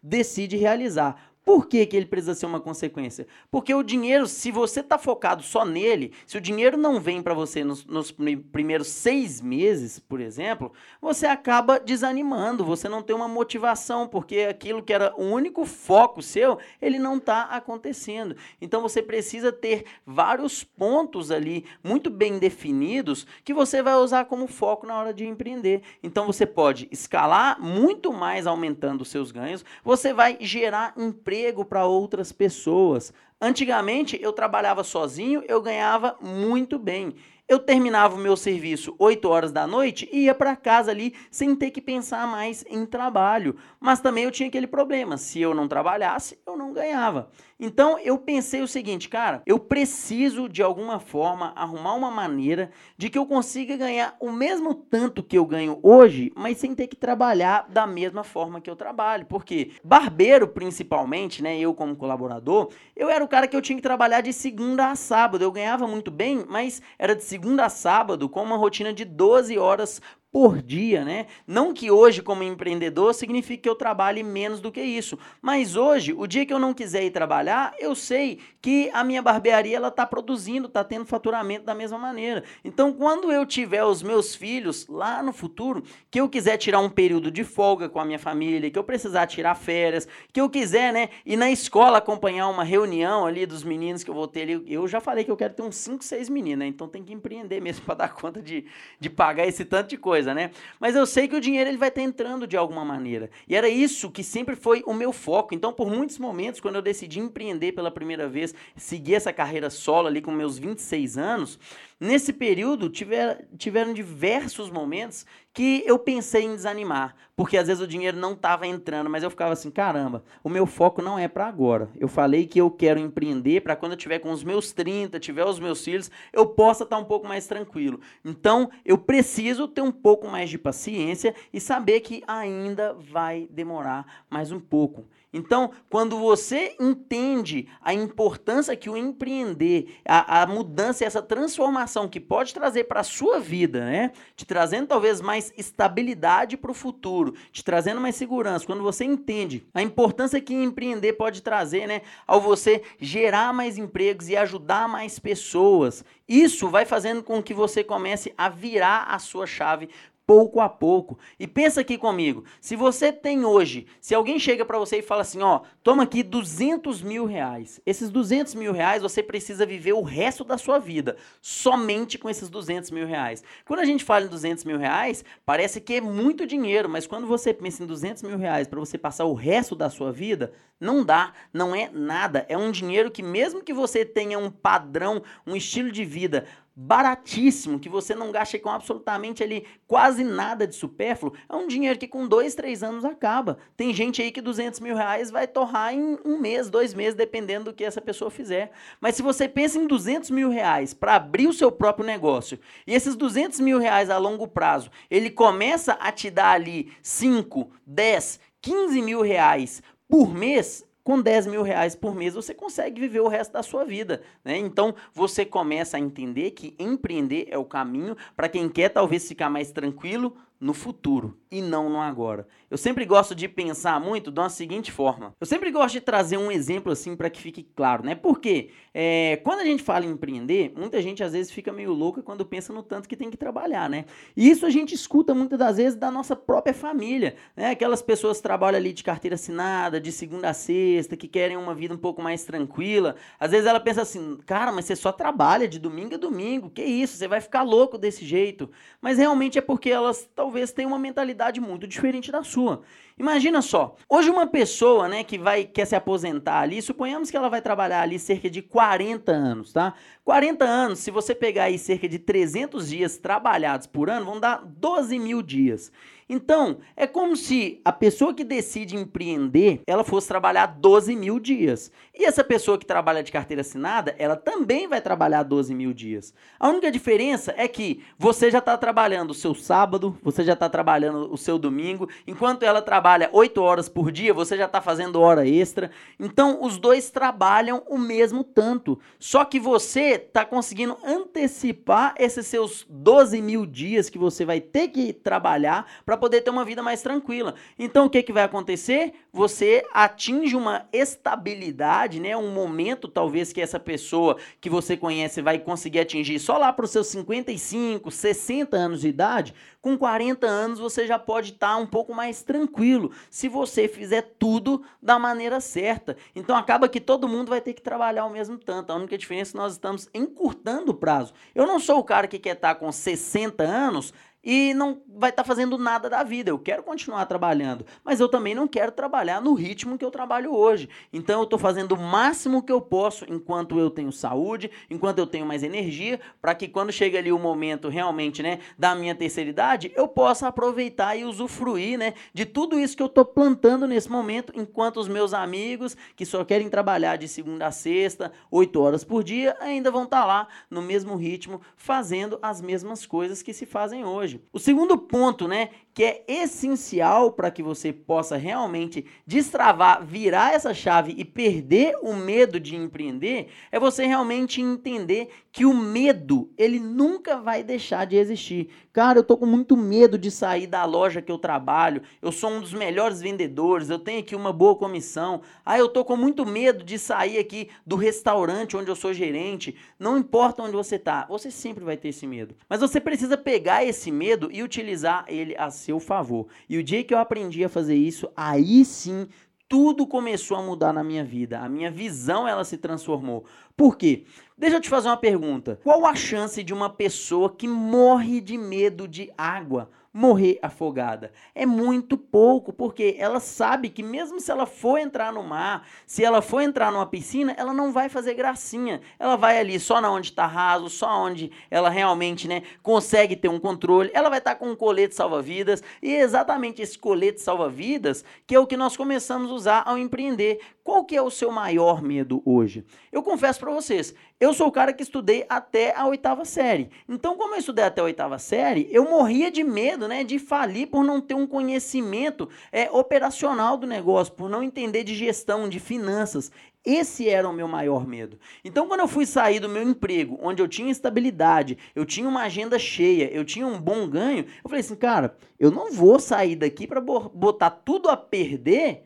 decide 0.00 0.56
realizar. 0.56 1.34
Por 1.46 1.68
que, 1.68 1.86
que 1.86 1.96
ele 1.96 2.06
precisa 2.06 2.34
ser 2.34 2.44
uma 2.44 2.58
consequência? 2.58 3.24
Porque 3.52 3.72
o 3.72 3.84
dinheiro, 3.84 4.26
se 4.26 4.50
você 4.50 4.80
está 4.80 4.98
focado 4.98 5.44
só 5.44 5.64
nele, 5.64 6.12
se 6.26 6.36
o 6.36 6.40
dinheiro 6.40 6.76
não 6.76 6.98
vem 6.98 7.22
para 7.22 7.34
você 7.34 7.62
nos, 7.62 7.86
nos, 7.86 8.10
primeiros 8.10 8.88
seis 8.88 9.40
meses, 9.40 10.00
por 10.00 10.20
exemplo, 10.20 10.72
você 11.00 11.24
acaba 11.24 11.78
desanimando, 11.78 12.64
você 12.64 12.88
não 12.88 13.00
tem 13.00 13.14
uma 13.14 13.28
motivação, 13.28 14.08
porque 14.08 14.40
aquilo 14.40 14.82
que 14.82 14.92
era 14.92 15.14
o 15.16 15.22
único 15.22 15.64
foco 15.64 16.20
seu, 16.20 16.58
ele 16.82 16.98
não 16.98 17.16
está 17.16 17.42
acontecendo. 17.42 18.34
Então 18.60 18.82
você 18.82 19.00
precisa 19.00 19.52
ter 19.52 19.84
vários 20.04 20.64
pontos 20.64 21.30
ali 21.30 21.64
muito 21.80 22.10
bem 22.10 22.40
definidos 22.40 23.24
que 23.44 23.54
você 23.54 23.80
vai 23.80 23.94
usar 23.94 24.24
como 24.24 24.48
foco 24.48 24.84
na 24.84 24.98
hora 24.98 25.14
de 25.14 25.24
empreender. 25.24 25.82
Então 26.02 26.26
você 26.26 26.44
pode 26.44 26.88
escalar 26.90 27.62
muito 27.62 28.12
mais 28.12 28.48
aumentando 28.48 29.02
os 29.02 29.08
seus 29.10 29.30
ganhos, 29.30 29.64
você 29.84 30.12
vai 30.12 30.38
gerar 30.40 30.92
emprego 30.96 31.35
emprego 31.36 31.64
para 31.64 31.84
outras 31.84 32.32
pessoas. 32.32 33.12
Antigamente 33.40 34.18
eu 34.20 34.32
trabalhava 34.32 34.82
sozinho, 34.82 35.42
eu 35.46 35.60
ganhava 35.60 36.16
muito 36.20 36.78
bem. 36.78 37.14
Eu 37.46 37.60
terminava 37.60 38.16
o 38.16 38.18
meu 38.18 38.36
serviço 38.36 38.96
8 38.98 39.28
horas 39.28 39.52
da 39.52 39.66
noite 39.66 40.08
e 40.10 40.24
ia 40.24 40.34
para 40.34 40.56
casa 40.56 40.90
ali 40.90 41.14
sem 41.30 41.54
ter 41.54 41.70
que 41.70 41.80
pensar 41.80 42.26
mais 42.26 42.64
em 42.68 42.84
trabalho. 42.84 43.54
Mas 43.78 44.00
também 44.00 44.24
eu 44.24 44.32
tinha 44.32 44.48
aquele 44.48 44.66
problema, 44.66 45.16
se 45.16 45.40
eu 45.40 45.54
não 45.54 45.68
trabalhasse, 45.68 46.38
eu 46.44 46.56
não 46.56 46.72
ganhava. 46.72 47.28
Então 47.58 47.98
eu 47.98 48.18
pensei 48.18 48.60
o 48.60 48.68
seguinte, 48.68 49.08
cara, 49.08 49.42
eu 49.46 49.58
preciso 49.58 50.46
de 50.46 50.62
alguma 50.62 51.00
forma 51.00 51.52
arrumar 51.56 51.94
uma 51.94 52.10
maneira 52.10 52.70
de 52.98 53.08
que 53.08 53.16
eu 53.16 53.24
consiga 53.24 53.76
ganhar 53.76 54.14
o 54.20 54.30
mesmo 54.30 54.74
tanto 54.74 55.22
que 55.22 55.38
eu 55.38 55.46
ganho 55.46 55.78
hoje, 55.82 56.30
mas 56.36 56.58
sem 56.58 56.74
ter 56.74 56.86
que 56.86 56.96
trabalhar 56.96 57.66
da 57.70 57.86
mesma 57.86 58.22
forma 58.22 58.60
que 58.60 58.68
eu 58.68 58.76
trabalho. 58.76 59.24
Porque 59.24 59.72
barbeiro, 59.82 60.48
principalmente, 60.48 61.42
né, 61.42 61.58
eu 61.58 61.72
como 61.72 61.96
colaborador, 61.96 62.70
eu 62.94 63.08
era 63.08 63.24
o 63.24 63.28
cara 63.28 63.48
que 63.48 63.56
eu 63.56 63.62
tinha 63.62 63.76
que 63.76 63.82
trabalhar 63.82 64.20
de 64.20 64.34
segunda 64.34 64.90
a 64.90 64.94
sábado. 64.94 65.42
Eu 65.42 65.50
ganhava 65.50 65.86
muito 65.86 66.10
bem, 66.10 66.44
mas 66.46 66.82
era 66.98 67.16
de 67.16 67.24
segunda 67.24 67.64
a 67.64 67.70
sábado 67.70 68.28
com 68.28 68.42
uma 68.42 68.56
rotina 68.58 68.92
de 68.92 69.04
12 69.04 69.56
horas 69.56 70.02
por 70.36 70.60
dia, 70.60 71.02
né? 71.02 71.28
Não 71.46 71.72
que 71.72 71.90
hoje, 71.90 72.20
como 72.20 72.42
empreendedor, 72.42 73.14
signifique 73.14 73.62
que 73.62 73.68
eu 73.70 73.74
trabalhe 73.74 74.22
menos 74.22 74.60
do 74.60 74.70
que 74.70 74.82
isso. 74.82 75.18
Mas 75.40 75.76
hoje, 75.76 76.12
o 76.12 76.26
dia 76.26 76.44
que 76.44 76.52
eu 76.52 76.58
não 76.58 76.74
quiser 76.74 77.04
ir 77.04 77.10
trabalhar, 77.10 77.74
eu 77.78 77.94
sei 77.94 78.40
que 78.60 78.90
a 78.92 79.02
minha 79.02 79.22
barbearia 79.22 79.78
ela 79.78 79.88
está 79.88 80.04
produzindo, 80.04 80.66
está 80.66 80.84
tendo 80.84 81.06
faturamento 81.06 81.64
da 81.64 81.74
mesma 81.74 81.96
maneira. 81.96 82.44
Então, 82.62 82.92
quando 82.92 83.32
eu 83.32 83.46
tiver 83.46 83.82
os 83.82 84.02
meus 84.02 84.34
filhos 84.34 84.86
lá 84.88 85.22
no 85.22 85.32
futuro, 85.32 85.82
que 86.10 86.20
eu 86.20 86.28
quiser 86.28 86.58
tirar 86.58 86.80
um 86.80 86.90
período 86.90 87.30
de 87.30 87.42
folga 87.42 87.88
com 87.88 87.98
a 87.98 88.04
minha 88.04 88.18
família, 88.18 88.70
que 88.70 88.78
eu 88.78 88.84
precisar 88.84 89.26
tirar 89.26 89.54
férias, 89.54 90.06
que 90.34 90.40
eu 90.42 90.50
quiser, 90.50 90.92
né, 90.92 91.08
ir 91.24 91.38
na 91.38 91.50
escola 91.50 91.96
acompanhar 91.96 92.48
uma 92.48 92.62
reunião 92.62 93.24
ali 93.24 93.46
dos 93.46 93.64
meninos 93.64 94.04
que 94.04 94.10
eu 94.10 94.14
vou 94.14 94.28
ter 94.28 94.42
ali, 94.42 94.62
eu 94.66 94.86
já 94.86 95.00
falei 95.00 95.24
que 95.24 95.30
eu 95.30 95.36
quero 95.36 95.54
ter 95.54 95.62
uns 95.62 95.76
5, 95.76 96.04
6 96.04 96.28
meninos, 96.28 96.58
né? 96.58 96.66
Então 96.66 96.86
tem 96.86 97.02
que 97.02 97.14
empreender 97.14 97.58
mesmo 97.58 97.86
para 97.86 97.94
dar 97.94 98.12
conta 98.12 98.42
de, 98.42 98.66
de 99.00 99.08
pagar 99.08 99.46
esse 99.46 99.64
tanto 99.64 99.88
de 99.88 99.96
coisa 99.96 100.25
coisa, 100.26 100.34
né? 100.34 100.50
Mas 100.80 100.96
eu 100.96 101.06
sei 101.06 101.28
que 101.28 101.36
o 101.36 101.40
dinheiro 101.40 101.70
ele 101.70 101.76
vai 101.76 101.88
estar 101.88 102.02
entrando 102.02 102.46
de 102.46 102.56
alguma 102.56 102.84
maneira. 102.84 103.30
E 103.46 103.54
era 103.54 103.68
isso 103.68 104.10
que 104.10 104.24
sempre 104.24 104.56
foi 104.56 104.82
o 104.86 104.92
meu 104.92 105.12
foco. 105.12 105.54
Então, 105.54 105.72
por 105.72 105.88
muitos 105.88 106.18
momentos, 106.18 106.60
quando 106.60 106.76
eu 106.76 106.82
decidi 106.82 107.20
empreender 107.20 107.72
pela 107.72 107.90
primeira 107.90 108.28
vez, 108.28 108.54
seguir 108.76 109.14
essa 109.14 109.32
carreira 109.32 109.70
solo 109.70 110.08
ali 110.08 110.20
com 110.20 110.32
meus 110.32 110.58
26 110.58 111.16
anos, 111.16 111.58
Nesse 111.98 112.30
período, 112.30 112.90
tiver, 112.90 113.48
tiveram 113.56 113.94
diversos 113.94 114.68
momentos 114.68 115.24
que 115.50 115.82
eu 115.86 115.98
pensei 115.98 116.42
em 116.42 116.54
desanimar, 116.54 117.16
porque 117.34 117.56
às 117.56 117.68
vezes 117.68 117.82
o 117.82 117.86
dinheiro 117.86 118.18
não 118.18 118.34
estava 118.34 118.66
entrando, 118.66 119.08
mas 119.08 119.22
eu 119.22 119.30
ficava 119.30 119.54
assim, 119.54 119.70
caramba, 119.70 120.22
o 120.44 120.50
meu 120.50 120.66
foco 120.66 121.00
não 121.00 121.18
é 121.18 121.26
para 121.26 121.46
agora. 121.46 121.88
Eu 121.98 122.06
falei 122.06 122.46
que 122.46 122.60
eu 122.60 122.70
quero 122.70 123.00
empreender 123.00 123.62
para 123.62 123.74
quando 123.74 123.92
eu 123.92 123.98
tiver 123.98 124.18
com 124.18 124.30
os 124.30 124.44
meus 124.44 124.72
30, 124.72 125.18
tiver 125.18 125.46
os 125.46 125.58
meus 125.58 125.82
filhos, 125.82 126.10
eu 126.34 126.44
possa 126.44 126.84
estar 126.84 126.96
tá 126.96 127.02
um 127.02 127.06
pouco 127.06 127.26
mais 127.26 127.46
tranquilo. 127.46 127.98
Então, 128.22 128.70
eu 128.84 128.98
preciso 128.98 129.66
ter 129.66 129.80
um 129.80 129.92
pouco 129.92 130.28
mais 130.28 130.50
de 130.50 130.58
paciência 130.58 131.34
e 131.50 131.58
saber 131.58 132.00
que 132.00 132.22
ainda 132.26 132.92
vai 132.92 133.48
demorar 133.50 134.24
mais 134.28 134.52
um 134.52 134.60
pouco. 134.60 135.06
Então, 135.32 135.70
quando 135.90 136.18
você 136.18 136.74
entende 136.80 137.68
a 137.82 137.92
importância 137.92 138.76
que 138.76 138.88
o 138.88 138.96
empreender, 138.96 139.96
a, 140.06 140.42
a 140.42 140.46
mudança, 140.46 141.04
essa 141.04 141.20
transformação 141.20 142.08
que 142.08 142.20
pode 142.20 142.54
trazer 142.54 142.84
para 142.84 143.00
a 143.00 143.04
sua 143.04 143.38
vida, 143.38 143.84
né? 143.84 144.12
Te 144.34 144.46
trazendo 144.46 144.86
talvez 144.86 145.20
mais 145.20 145.52
estabilidade 145.56 146.56
para 146.56 146.70
o 146.70 146.74
futuro, 146.74 147.34
te 147.52 147.62
trazendo 147.62 148.00
mais 148.00 148.16
segurança. 148.16 148.64
Quando 148.64 148.82
você 148.82 149.04
entende 149.04 149.66
a 149.74 149.82
importância 149.82 150.40
que 150.40 150.54
empreender 150.54 151.14
pode 151.14 151.42
trazer, 151.42 151.86
né? 151.86 152.02
Ao 152.26 152.40
você 152.40 152.82
gerar 152.98 153.52
mais 153.52 153.76
empregos 153.76 154.28
e 154.28 154.36
ajudar 154.36 154.88
mais 154.88 155.18
pessoas. 155.18 156.04
Isso 156.28 156.68
vai 156.68 156.84
fazendo 156.84 157.22
com 157.22 157.42
que 157.42 157.54
você 157.54 157.84
comece 157.84 158.32
a 158.38 158.48
virar 158.48 159.04
a 159.08 159.18
sua 159.18 159.46
chave 159.46 159.88
pouco 160.26 160.60
a 160.60 160.68
pouco. 160.68 161.18
E 161.38 161.46
pensa 161.46 161.80
aqui 161.80 161.96
comigo, 161.96 162.44
se 162.60 162.74
você 162.74 163.12
tem 163.12 163.44
hoje, 163.44 163.86
se 164.00 164.14
alguém 164.14 164.38
chega 164.38 164.64
para 164.64 164.78
você 164.78 164.98
e 164.98 165.02
fala 165.02 165.22
assim, 165.22 165.40
ó, 165.40 165.60
toma 165.82 166.02
aqui 166.02 166.22
200 166.22 167.00
mil 167.00 167.24
reais. 167.24 167.80
Esses 167.86 168.10
200 168.10 168.54
mil 168.56 168.72
reais 168.72 169.02
você 169.02 169.22
precisa 169.22 169.64
viver 169.64 169.92
o 169.92 170.02
resto 170.02 170.42
da 170.42 170.58
sua 170.58 170.78
vida, 170.78 171.16
somente 171.40 172.18
com 172.18 172.28
esses 172.28 172.50
200 172.50 172.90
mil 172.90 173.06
reais. 173.06 173.44
Quando 173.64 173.80
a 173.80 173.84
gente 173.84 174.04
fala 174.04 174.24
em 174.24 174.28
200 174.28 174.64
mil 174.64 174.78
reais, 174.78 175.24
parece 175.44 175.80
que 175.80 175.94
é 175.94 176.00
muito 176.00 176.46
dinheiro, 176.46 176.88
mas 176.88 177.06
quando 177.06 177.26
você 177.26 177.54
pensa 177.54 177.84
em 177.84 177.86
200 177.86 178.24
mil 178.24 178.36
reais 178.36 178.66
para 178.66 178.80
você 178.80 178.98
passar 178.98 179.24
o 179.26 179.34
resto 179.34 179.76
da 179.76 179.88
sua 179.88 180.10
vida, 180.10 180.52
não 180.78 181.04
dá, 181.04 181.32
não 181.52 181.74
é 181.74 181.88
nada. 181.92 182.44
É 182.48 182.56
um 182.56 182.70
dinheiro 182.70 183.10
que 183.10 183.22
mesmo 183.22 183.62
que 183.62 183.72
você 183.72 184.04
tenha 184.04 184.38
um 184.38 184.50
padrão, 184.50 185.22
um 185.46 185.56
estilo 185.56 185.90
de 185.90 186.04
vida 186.04 186.46
baratíssimo, 186.78 187.80
que 187.80 187.88
você 187.88 188.14
não 188.14 188.30
gasta 188.30 188.58
com 188.58 188.68
absolutamente 188.68 189.42
ali 189.42 189.66
quase 189.86 190.22
nada 190.22 190.66
de 190.66 190.74
supérfluo, 190.74 191.32
é 191.48 191.56
um 191.56 191.66
dinheiro 191.66 191.98
que 191.98 192.06
com 192.06 192.28
dois, 192.28 192.54
três 192.54 192.82
anos 192.82 193.02
acaba. 193.02 193.56
Tem 193.74 193.94
gente 193.94 194.20
aí 194.20 194.30
que 194.30 194.42
200 194.42 194.80
mil 194.80 194.94
reais 194.94 195.30
vai 195.30 195.48
torrar 195.48 195.94
em 195.94 196.18
um 196.22 196.38
mês, 196.38 196.68
dois 196.68 196.92
meses, 196.92 197.14
dependendo 197.14 197.66
do 197.66 197.72
que 197.72 197.82
essa 197.82 198.02
pessoa 198.02 198.30
fizer. 198.30 198.70
Mas 199.00 199.14
se 199.14 199.22
você 199.22 199.48
pensa 199.48 199.78
em 199.78 199.86
200 199.86 200.30
mil 200.30 200.50
reais 200.50 200.92
para 200.92 201.14
abrir 201.14 201.46
o 201.46 201.52
seu 201.52 201.72
próprio 201.72 202.04
negócio, 202.04 202.58
e 202.86 202.92
esses 202.92 203.16
200 203.16 203.58
mil 203.60 203.78
reais 203.78 204.10
a 204.10 204.18
longo 204.18 204.46
prazo, 204.46 204.90
ele 205.10 205.30
começa 205.30 205.94
a 205.94 206.12
te 206.12 206.28
dar 206.28 206.50
ali 206.50 206.92
5, 207.00 207.70
10, 207.86 208.38
15 208.60 209.00
mil 209.00 209.22
reais 209.22 209.82
por 210.06 210.34
mês, 210.34 210.84
com 211.06 211.22
10 211.22 211.46
mil 211.46 211.62
reais 211.62 211.94
por 211.94 212.16
mês 212.16 212.34
você 212.34 212.52
consegue 212.52 213.00
viver 213.00 213.20
o 213.20 213.28
resto 213.28 213.52
da 213.52 213.62
sua 213.62 213.84
vida. 213.84 214.22
Né? 214.44 214.58
Então 214.58 214.92
você 215.14 215.44
começa 215.44 215.96
a 215.96 216.00
entender 216.00 216.50
que 216.50 216.74
empreender 216.80 217.46
é 217.48 217.56
o 217.56 217.64
caminho 217.64 218.16
para 218.34 218.48
quem 218.48 218.68
quer 218.68 218.88
talvez 218.88 219.28
ficar 219.28 219.48
mais 219.48 219.70
tranquilo 219.70 220.36
no 220.58 220.74
futuro 220.74 221.38
e 221.48 221.62
não 221.62 221.88
no 221.88 222.00
agora. 222.00 222.48
Eu 222.68 222.76
sempre 222.76 223.04
gosto 223.04 223.36
de 223.36 223.46
pensar 223.46 224.00
muito 224.00 224.32
uma 224.40 224.48
seguinte 224.48 224.90
forma. 224.90 225.32
Eu 225.40 225.46
sempre 225.46 225.70
gosto 225.70 225.92
de 225.92 226.00
trazer 226.00 226.38
um 226.38 226.50
exemplo 226.50 226.90
assim 226.90 227.14
para 227.14 227.30
que 227.30 227.40
fique 227.40 227.62
claro, 227.62 228.04
né? 228.04 228.16
Porque 228.16 228.70
é, 228.98 229.36
quando 229.44 229.60
a 229.60 229.64
gente 229.66 229.82
fala 229.82 230.06
em 230.06 230.08
empreender, 230.08 230.72
muita 230.74 231.02
gente 231.02 231.22
às 231.22 231.34
vezes 231.34 231.52
fica 231.52 231.70
meio 231.70 231.92
louca 231.92 232.22
quando 232.22 232.46
pensa 232.46 232.72
no 232.72 232.82
tanto 232.82 233.06
que 233.06 233.14
tem 233.14 233.28
que 233.28 233.36
trabalhar, 233.36 233.90
né? 233.90 234.06
E 234.34 234.48
isso 234.48 234.64
a 234.64 234.70
gente 234.70 234.94
escuta 234.94 235.34
muitas 235.34 235.58
das 235.58 235.76
vezes 235.76 235.98
da 235.98 236.10
nossa 236.10 236.34
própria 236.34 236.72
família, 236.72 237.36
né? 237.54 237.72
Aquelas 237.72 238.00
pessoas 238.00 238.38
que 238.38 238.42
trabalham 238.42 238.78
ali 238.78 238.94
de 238.94 239.04
carteira 239.04 239.34
assinada, 239.34 240.00
de 240.00 240.10
segunda 240.10 240.48
a 240.48 240.54
sexta, 240.54 241.14
que 241.14 241.28
querem 241.28 241.58
uma 241.58 241.74
vida 241.74 241.92
um 241.92 241.98
pouco 241.98 242.22
mais 242.22 242.44
tranquila. 242.44 243.16
Às 243.38 243.50
vezes 243.50 243.66
ela 243.66 243.78
pensa 243.78 244.00
assim, 244.00 244.38
cara, 244.46 244.72
mas 244.72 244.86
você 244.86 244.96
só 244.96 245.12
trabalha 245.12 245.68
de 245.68 245.78
domingo 245.78 246.14
a 246.14 246.18
domingo, 246.18 246.70
que 246.70 246.82
isso? 246.82 247.18
Você 247.18 247.28
vai 247.28 247.42
ficar 247.42 247.64
louco 247.64 247.98
desse 247.98 248.24
jeito. 248.24 248.70
Mas 249.02 249.18
realmente 249.18 249.58
é 249.58 249.60
porque 249.60 249.90
elas 249.90 250.26
talvez 250.34 250.72
tenha 250.72 250.88
uma 250.88 250.98
mentalidade 250.98 251.60
muito 251.60 251.86
diferente 251.86 252.32
da 252.32 252.42
sua. 252.42 252.80
Imagina 253.18 253.62
só, 253.62 253.96
hoje 254.10 254.28
uma 254.28 254.46
pessoa, 254.46 255.08
né, 255.08 255.24
que 255.24 255.38
vai 255.38 255.64
quer 255.64 255.86
se 255.86 255.96
aposentar 255.96 256.60
ali, 256.60 256.82
suponhamos 256.82 257.30
que 257.30 257.36
ela 257.36 257.48
vai 257.48 257.62
trabalhar 257.62 258.02
ali 258.02 258.18
cerca 258.18 258.50
de 258.50 258.60
40 258.60 259.32
anos, 259.32 259.72
tá? 259.72 259.94
40 260.22 260.66
anos, 260.66 260.98
se 260.98 261.10
você 261.10 261.34
pegar 261.34 261.64
aí 261.64 261.78
cerca 261.78 262.06
de 262.06 262.18
300 262.18 262.90
dias 262.90 263.16
trabalhados 263.16 263.86
por 263.86 264.10
ano, 264.10 264.26
vão 264.26 264.38
dar 264.38 264.62
12 264.66 265.18
mil 265.18 265.40
dias. 265.40 265.90
Então, 266.28 266.78
é 266.96 267.06
como 267.06 267.36
se 267.36 267.80
a 267.84 267.92
pessoa 267.92 268.34
que 268.34 268.42
decide 268.42 268.96
empreender, 268.96 269.80
ela 269.86 270.02
fosse 270.02 270.26
trabalhar 270.26 270.66
12 270.66 271.14
mil 271.14 271.38
dias. 271.38 271.92
E 272.12 272.24
essa 272.24 272.42
pessoa 272.42 272.76
que 272.76 272.84
trabalha 272.84 273.22
de 273.22 273.30
carteira 273.30 273.60
assinada, 273.60 274.12
ela 274.18 274.34
também 274.34 274.88
vai 274.88 275.00
trabalhar 275.00 275.44
12 275.44 275.72
mil 275.72 275.94
dias. 275.94 276.34
A 276.58 276.68
única 276.68 276.90
diferença 276.90 277.54
é 277.56 277.68
que 277.68 278.02
você 278.18 278.50
já 278.50 278.58
está 278.58 278.76
trabalhando 278.76 279.30
o 279.30 279.34
seu 279.34 279.54
sábado, 279.54 280.18
você 280.20 280.42
já 280.42 280.54
está 280.54 280.68
trabalhando 280.68 281.32
o 281.32 281.36
seu 281.36 281.58
domingo, 281.58 282.08
enquanto 282.26 282.64
ela 282.64 282.82
trabalha 282.82 283.30
8 283.32 283.62
horas 283.62 283.88
por 283.88 284.10
dia, 284.10 284.34
você 284.34 284.56
já 284.56 284.66
está 284.66 284.80
fazendo 284.80 285.20
hora 285.20 285.46
extra. 285.46 285.92
Então, 286.18 286.60
os 286.60 286.76
dois 286.76 287.08
trabalham 287.08 287.84
o 287.86 287.96
mesmo 287.96 288.42
tanto. 288.42 288.98
Só 289.16 289.44
que 289.44 289.60
você 289.60 290.14
está 290.26 290.44
conseguindo 290.44 290.96
antecipar 291.04 292.16
esses 292.18 292.46
seus 292.48 292.84
12 292.90 293.40
mil 293.40 293.64
dias 293.64 294.10
que 294.10 294.18
você 294.18 294.44
vai 294.44 294.60
ter 294.60 294.88
que 294.88 295.12
trabalhar 295.12 295.86
para 296.04 296.15
para 296.16 296.20
poder 296.20 296.40
ter 296.40 296.50
uma 296.50 296.64
vida 296.64 296.82
mais 296.82 297.02
tranquila. 297.02 297.54
Então 297.78 298.06
o 298.06 298.10
que, 298.10 298.22
que 298.22 298.32
vai 298.32 298.44
acontecer? 298.44 299.12
Você 299.32 299.84
atinge 299.92 300.56
uma 300.56 300.88
estabilidade, 300.92 302.18
né? 302.18 302.36
Um 302.36 302.50
momento 302.50 303.06
talvez 303.06 303.52
que 303.52 303.60
essa 303.60 303.78
pessoa 303.78 304.38
que 304.60 304.70
você 304.70 304.96
conhece 304.96 305.42
vai 305.42 305.58
conseguir 305.58 306.00
atingir 306.00 306.38
só 306.38 306.56
lá 306.56 306.72
para 306.72 306.86
os 306.86 306.90
seus 306.90 307.08
55, 307.08 308.10
60 308.10 308.76
anos 308.76 309.02
de 309.02 309.08
idade. 309.08 309.54
Com 309.80 309.96
40 309.96 310.46
anos 310.46 310.78
você 310.80 311.06
já 311.06 311.18
pode 311.18 311.52
estar 311.52 311.74
tá 311.74 311.76
um 311.76 311.86
pouco 311.86 312.14
mais 312.14 312.42
tranquilo 312.42 313.12
se 313.30 313.48
você 313.48 313.86
fizer 313.86 314.22
tudo 314.38 314.82
da 315.00 315.18
maneira 315.18 315.60
certa. 315.60 316.16
Então 316.34 316.56
acaba 316.56 316.88
que 316.88 317.00
todo 317.00 317.28
mundo 317.28 317.50
vai 317.50 317.60
ter 317.60 317.74
que 317.74 317.82
trabalhar 317.82 318.22
ao 318.22 318.30
mesmo 318.30 318.58
tanto. 318.58 318.90
A 318.90 318.96
única 318.96 319.18
diferença 319.18 319.50
é 319.50 319.52
que 319.52 319.58
nós 319.58 319.72
estamos 319.74 320.08
encurtando 320.14 320.92
o 320.92 320.94
prazo. 320.94 321.34
Eu 321.54 321.66
não 321.66 321.78
sou 321.78 321.98
o 321.98 322.04
cara 322.04 322.26
que 322.26 322.38
quer 322.38 322.56
estar 322.56 322.74
tá 322.74 322.80
com 322.80 322.90
60 322.90 323.62
anos 323.62 324.12
e 324.46 324.72
não 324.74 325.02
vai 325.08 325.30
estar 325.30 325.42
tá 325.42 325.46
fazendo 325.46 325.76
nada 325.76 326.08
da 326.08 326.22
vida. 326.22 326.50
Eu 326.50 326.58
quero 326.58 326.84
continuar 326.84 327.26
trabalhando, 327.26 327.84
mas 328.04 328.20
eu 328.20 328.28
também 328.28 328.54
não 328.54 328.68
quero 328.68 328.92
trabalhar 328.92 329.40
no 329.40 329.54
ritmo 329.54 329.98
que 329.98 330.04
eu 330.04 330.10
trabalho 330.10 330.54
hoje. 330.54 330.88
Então 331.12 331.40
eu 331.40 331.44
estou 331.44 331.58
fazendo 331.58 331.92
o 331.92 331.98
máximo 331.98 332.62
que 332.62 332.70
eu 332.70 332.80
posso 332.80 333.24
enquanto 333.28 333.76
eu 333.76 333.90
tenho 333.90 334.12
saúde, 334.12 334.70
enquanto 334.88 335.18
eu 335.18 335.26
tenho 335.26 335.44
mais 335.44 335.64
energia, 335.64 336.20
para 336.40 336.54
que 336.54 336.68
quando 336.68 336.92
chega 336.92 337.18
ali 337.18 337.32
o 337.32 337.38
momento 337.40 337.88
realmente, 337.88 338.40
né, 338.40 338.60
da 338.78 338.94
minha 338.94 339.16
terceira 339.16 339.50
idade, 339.50 339.90
eu 339.96 340.06
possa 340.06 340.46
aproveitar 340.46 341.16
e 341.16 341.24
usufruir, 341.24 341.98
né, 341.98 342.14
de 342.32 342.46
tudo 342.46 342.78
isso 342.78 342.96
que 342.96 343.02
eu 343.02 343.06
estou 343.06 343.24
plantando 343.24 343.88
nesse 343.88 344.08
momento, 344.08 344.52
enquanto 344.54 344.98
os 344.98 345.08
meus 345.08 345.34
amigos 345.34 345.96
que 346.14 346.24
só 346.24 346.44
querem 346.44 346.68
trabalhar 346.68 347.16
de 347.16 347.26
segunda 347.26 347.66
a 347.66 347.72
sexta, 347.72 348.30
oito 348.48 348.80
horas 348.80 349.02
por 349.02 349.24
dia, 349.24 349.56
ainda 349.58 349.90
vão 349.90 350.04
estar 350.04 350.20
tá 350.20 350.24
lá 350.24 350.48
no 350.70 350.82
mesmo 350.82 351.16
ritmo, 351.16 351.60
fazendo 351.74 352.38
as 352.40 352.60
mesmas 352.60 353.04
coisas 353.04 353.42
que 353.42 353.52
se 353.52 353.66
fazem 353.66 354.04
hoje 354.04 354.35
hoje. 354.36 354.42
O 354.52 354.58
segundo 354.58 354.98
ponto, 354.98 355.48
né, 355.48 355.70
que 355.96 356.04
é 356.04 356.22
essencial 356.28 357.32
para 357.32 357.50
que 357.50 357.62
você 357.62 357.90
possa 357.90 358.36
realmente 358.36 359.06
destravar, 359.26 360.04
virar 360.04 360.52
essa 360.52 360.74
chave 360.74 361.14
e 361.16 361.24
perder 361.24 361.96
o 362.02 362.12
medo 362.12 362.60
de 362.60 362.76
empreender, 362.76 363.48
é 363.72 363.80
você 363.80 364.04
realmente 364.04 364.60
entender 364.60 365.30
que 365.50 365.64
o 365.64 365.72
medo, 365.72 366.52
ele 366.58 366.78
nunca 366.78 367.38
vai 367.38 367.62
deixar 367.64 368.04
de 368.04 368.14
existir. 368.14 368.68
Cara, 368.92 369.20
eu 369.20 369.24
tô 369.24 369.38
com 369.38 369.46
muito 369.46 369.74
medo 369.74 370.18
de 370.18 370.30
sair 370.30 370.66
da 370.66 370.84
loja 370.84 371.22
que 371.22 371.32
eu 371.32 371.38
trabalho. 371.38 372.02
Eu 372.20 372.30
sou 372.30 372.50
um 372.50 372.60
dos 372.60 372.74
melhores 372.74 373.22
vendedores, 373.22 373.88
eu 373.88 373.98
tenho 373.98 374.20
aqui 374.20 374.36
uma 374.36 374.52
boa 374.52 374.76
comissão. 374.76 375.40
Ah, 375.64 375.78
eu 375.78 375.88
tô 375.88 376.04
com 376.04 376.14
muito 376.14 376.44
medo 376.44 376.84
de 376.84 376.98
sair 376.98 377.38
aqui 377.38 377.70
do 377.86 377.96
restaurante 377.96 378.76
onde 378.76 378.90
eu 378.90 378.96
sou 378.96 379.14
gerente. 379.14 379.74
Não 379.98 380.18
importa 380.18 380.62
onde 380.62 380.72
você 380.72 380.98
tá, 380.98 381.24
você 381.26 381.50
sempre 381.50 381.84
vai 381.84 381.96
ter 381.96 382.08
esse 382.08 382.26
medo. 382.26 382.54
Mas 382.68 382.80
você 382.80 383.00
precisa 383.00 383.38
pegar 383.38 383.82
esse 383.82 384.10
medo 384.10 384.50
e 384.52 384.62
utilizar 384.62 385.24
ele 385.26 385.56
a 385.56 385.70
seu 385.86 386.00
favor. 386.00 386.48
E 386.68 386.76
o 386.76 386.82
dia 386.82 387.02
que 387.04 387.14
eu 387.14 387.18
aprendi 387.18 387.64
a 387.64 387.68
fazer 387.68 387.94
isso, 387.94 388.28
aí 388.36 388.84
sim 388.84 389.28
tudo 389.68 390.06
começou 390.06 390.56
a 390.56 390.62
mudar 390.62 390.92
na 390.92 391.02
minha 391.02 391.24
vida. 391.24 391.60
A 391.60 391.68
minha 391.68 391.90
visão 391.90 392.46
ela 392.46 392.64
se 392.64 392.76
transformou. 392.76 393.44
Por 393.76 393.96
quê? 393.96 394.24
Deixa 394.56 394.76
eu 394.76 394.80
te 394.80 394.88
fazer 394.88 395.08
uma 395.08 395.16
pergunta. 395.16 395.80
Qual 395.82 396.06
a 396.06 396.14
chance 396.14 396.62
de 396.62 396.72
uma 396.72 396.90
pessoa 396.90 397.50
que 397.50 397.66
morre 397.66 398.40
de 398.40 398.56
medo 398.56 399.08
de 399.08 399.32
água 399.36 399.90
morrer 400.16 400.58
afogada. 400.62 401.30
É 401.54 401.66
muito 401.66 402.16
pouco, 402.16 402.72
porque 402.72 403.16
ela 403.18 403.38
sabe 403.38 403.90
que 403.90 404.02
mesmo 404.02 404.40
se 404.40 404.50
ela 404.50 404.64
for 404.64 404.96
entrar 404.98 405.30
no 405.30 405.42
mar, 405.42 405.86
se 406.06 406.24
ela 406.24 406.40
for 406.40 406.62
entrar 406.62 406.90
numa 406.90 407.04
piscina, 407.04 407.54
ela 407.58 407.74
não 407.74 407.92
vai 407.92 408.08
fazer 408.08 408.32
gracinha. 408.32 409.02
Ela 409.18 409.36
vai 409.36 409.58
ali 409.58 409.78
só 409.78 410.00
na 410.00 410.10
onde 410.10 410.30
está 410.30 410.46
raso, 410.46 410.88
só 410.88 411.06
onde 411.20 411.52
ela 411.70 411.90
realmente, 411.90 412.48
né, 412.48 412.62
consegue 412.82 413.36
ter 413.36 413.48
um 413.48 413.60
controle. 413.60 414.10
Ela 414.14 414.30
vai 414.30 414.38
estar 414.38 414.54
tá 414.54 414.56
com 414.56 414.70
um 414.70 414.74
colete 414.74 415.14
salva-vidas 415.14 415.82
e 416.02 416.14
é 416.14 416.20
exatamente 416.20 416.80
esse 416.80 416.98
colete 416.98 417.42
salva-vidas 417.42 418.24
que 418.46 418.54
é 418.54 418.58
o 418.58 418.66
que 418.66 418.76
nós 418.76 418.96
começamos 418.96 419.50
a 419.50 419.54
usar 419.54 419.82
ao 419.84 419.98
empreender. 419.98 420.60
Qual 420.82 421.04
que 421.04 421.16
é 421.16 421.20
o 421.20 421.30
seu 421.30 421.50
maior 421.50 422.00
medo 422.00 422.40
hoje? 422.44 422.86
Eu 423.12 423.22
confesso 423.22 423.58
para 423.60 423.72
vocês, 423.72 424.14
eu 424.38 424.52
sou 424.52 424.66
o 424.66 424.72
cara 424.72 424.92
que 424.92 425.02
estudei 425.02 425.46
até 425.48 425.96
a 425.96 426.06
oitava 426.06 426.44
série. 426.44 426.90
Então, 427.08 427.36
como 427.36 427.54
eu 427.54 427.58
estudei 427.58 427.84
até 427.84 428.02
a 428.02 428.04
oitava 428.04 428.38
série, 428.38 428.86
eu 428.90 429.08
morria 429.08 429.50
de 429.50 429.64
medo 429.64 430.06
né, 430.06 430.24
de 430.24 430.38
falir 430.38 430.88
por 430.88 431.02
não 431.02 431.22
ter 431.22 431.34
um 431.34 431.46
conhecimento 431.46 432.48
é, 432.70 432.90
operacional 432.90 433.78
do 433.78 433.86
negócio, 433.86 434.34
por 434.34 434.50
não 434.50 434.62
entender 434.62 435.04
de 435.04 435.14
gestão, 435.14 435.68
de 435.68 435.80
finanças. 435.80 436.52
Esse 436.84 437.28
era 437.28 437.48
o 437.48 437.52
meu 437.52 437.66
maior 437.66 438.06
medo. 438.06 438.38
Então, 438.62 438.86
quando 438.86 439.00
eu 439.00 439.08
fui 439.08 439.24
sair 439.24 439.58
do 439.58 439.70
meu 439.70 439.82
emprego, 439.82 440.38
onde 440.42 440.62
eu 440.62 440.68
tinha 440.68 440.92
estabilidade, 440.92 441.78
eu 441.94 442.04
tinha 442.04 442.28
uma 442.28 442.42
agenda 442.42 442.78
cheia, 442.78 443.30
eu 443.32 443.44
tinha 443.44 443.66
um 443.66 443.80
bom 443.80 444.06
ganho, 444.06 444.44
eu 444.62 444.68
falei 444.68 444.80
assim, 444.80 444.94
cara, 444.94 445.34
eu 445.58 445.70
não 445.70 445.90
vou 445.90 446.20
sair 446.20 446.56
daqui 446.56 446.86
para 446.86 447.00
botar 447.00 447.70
tudo 447.70 448.10
a 448.10 448.16
perder 448.16 449.05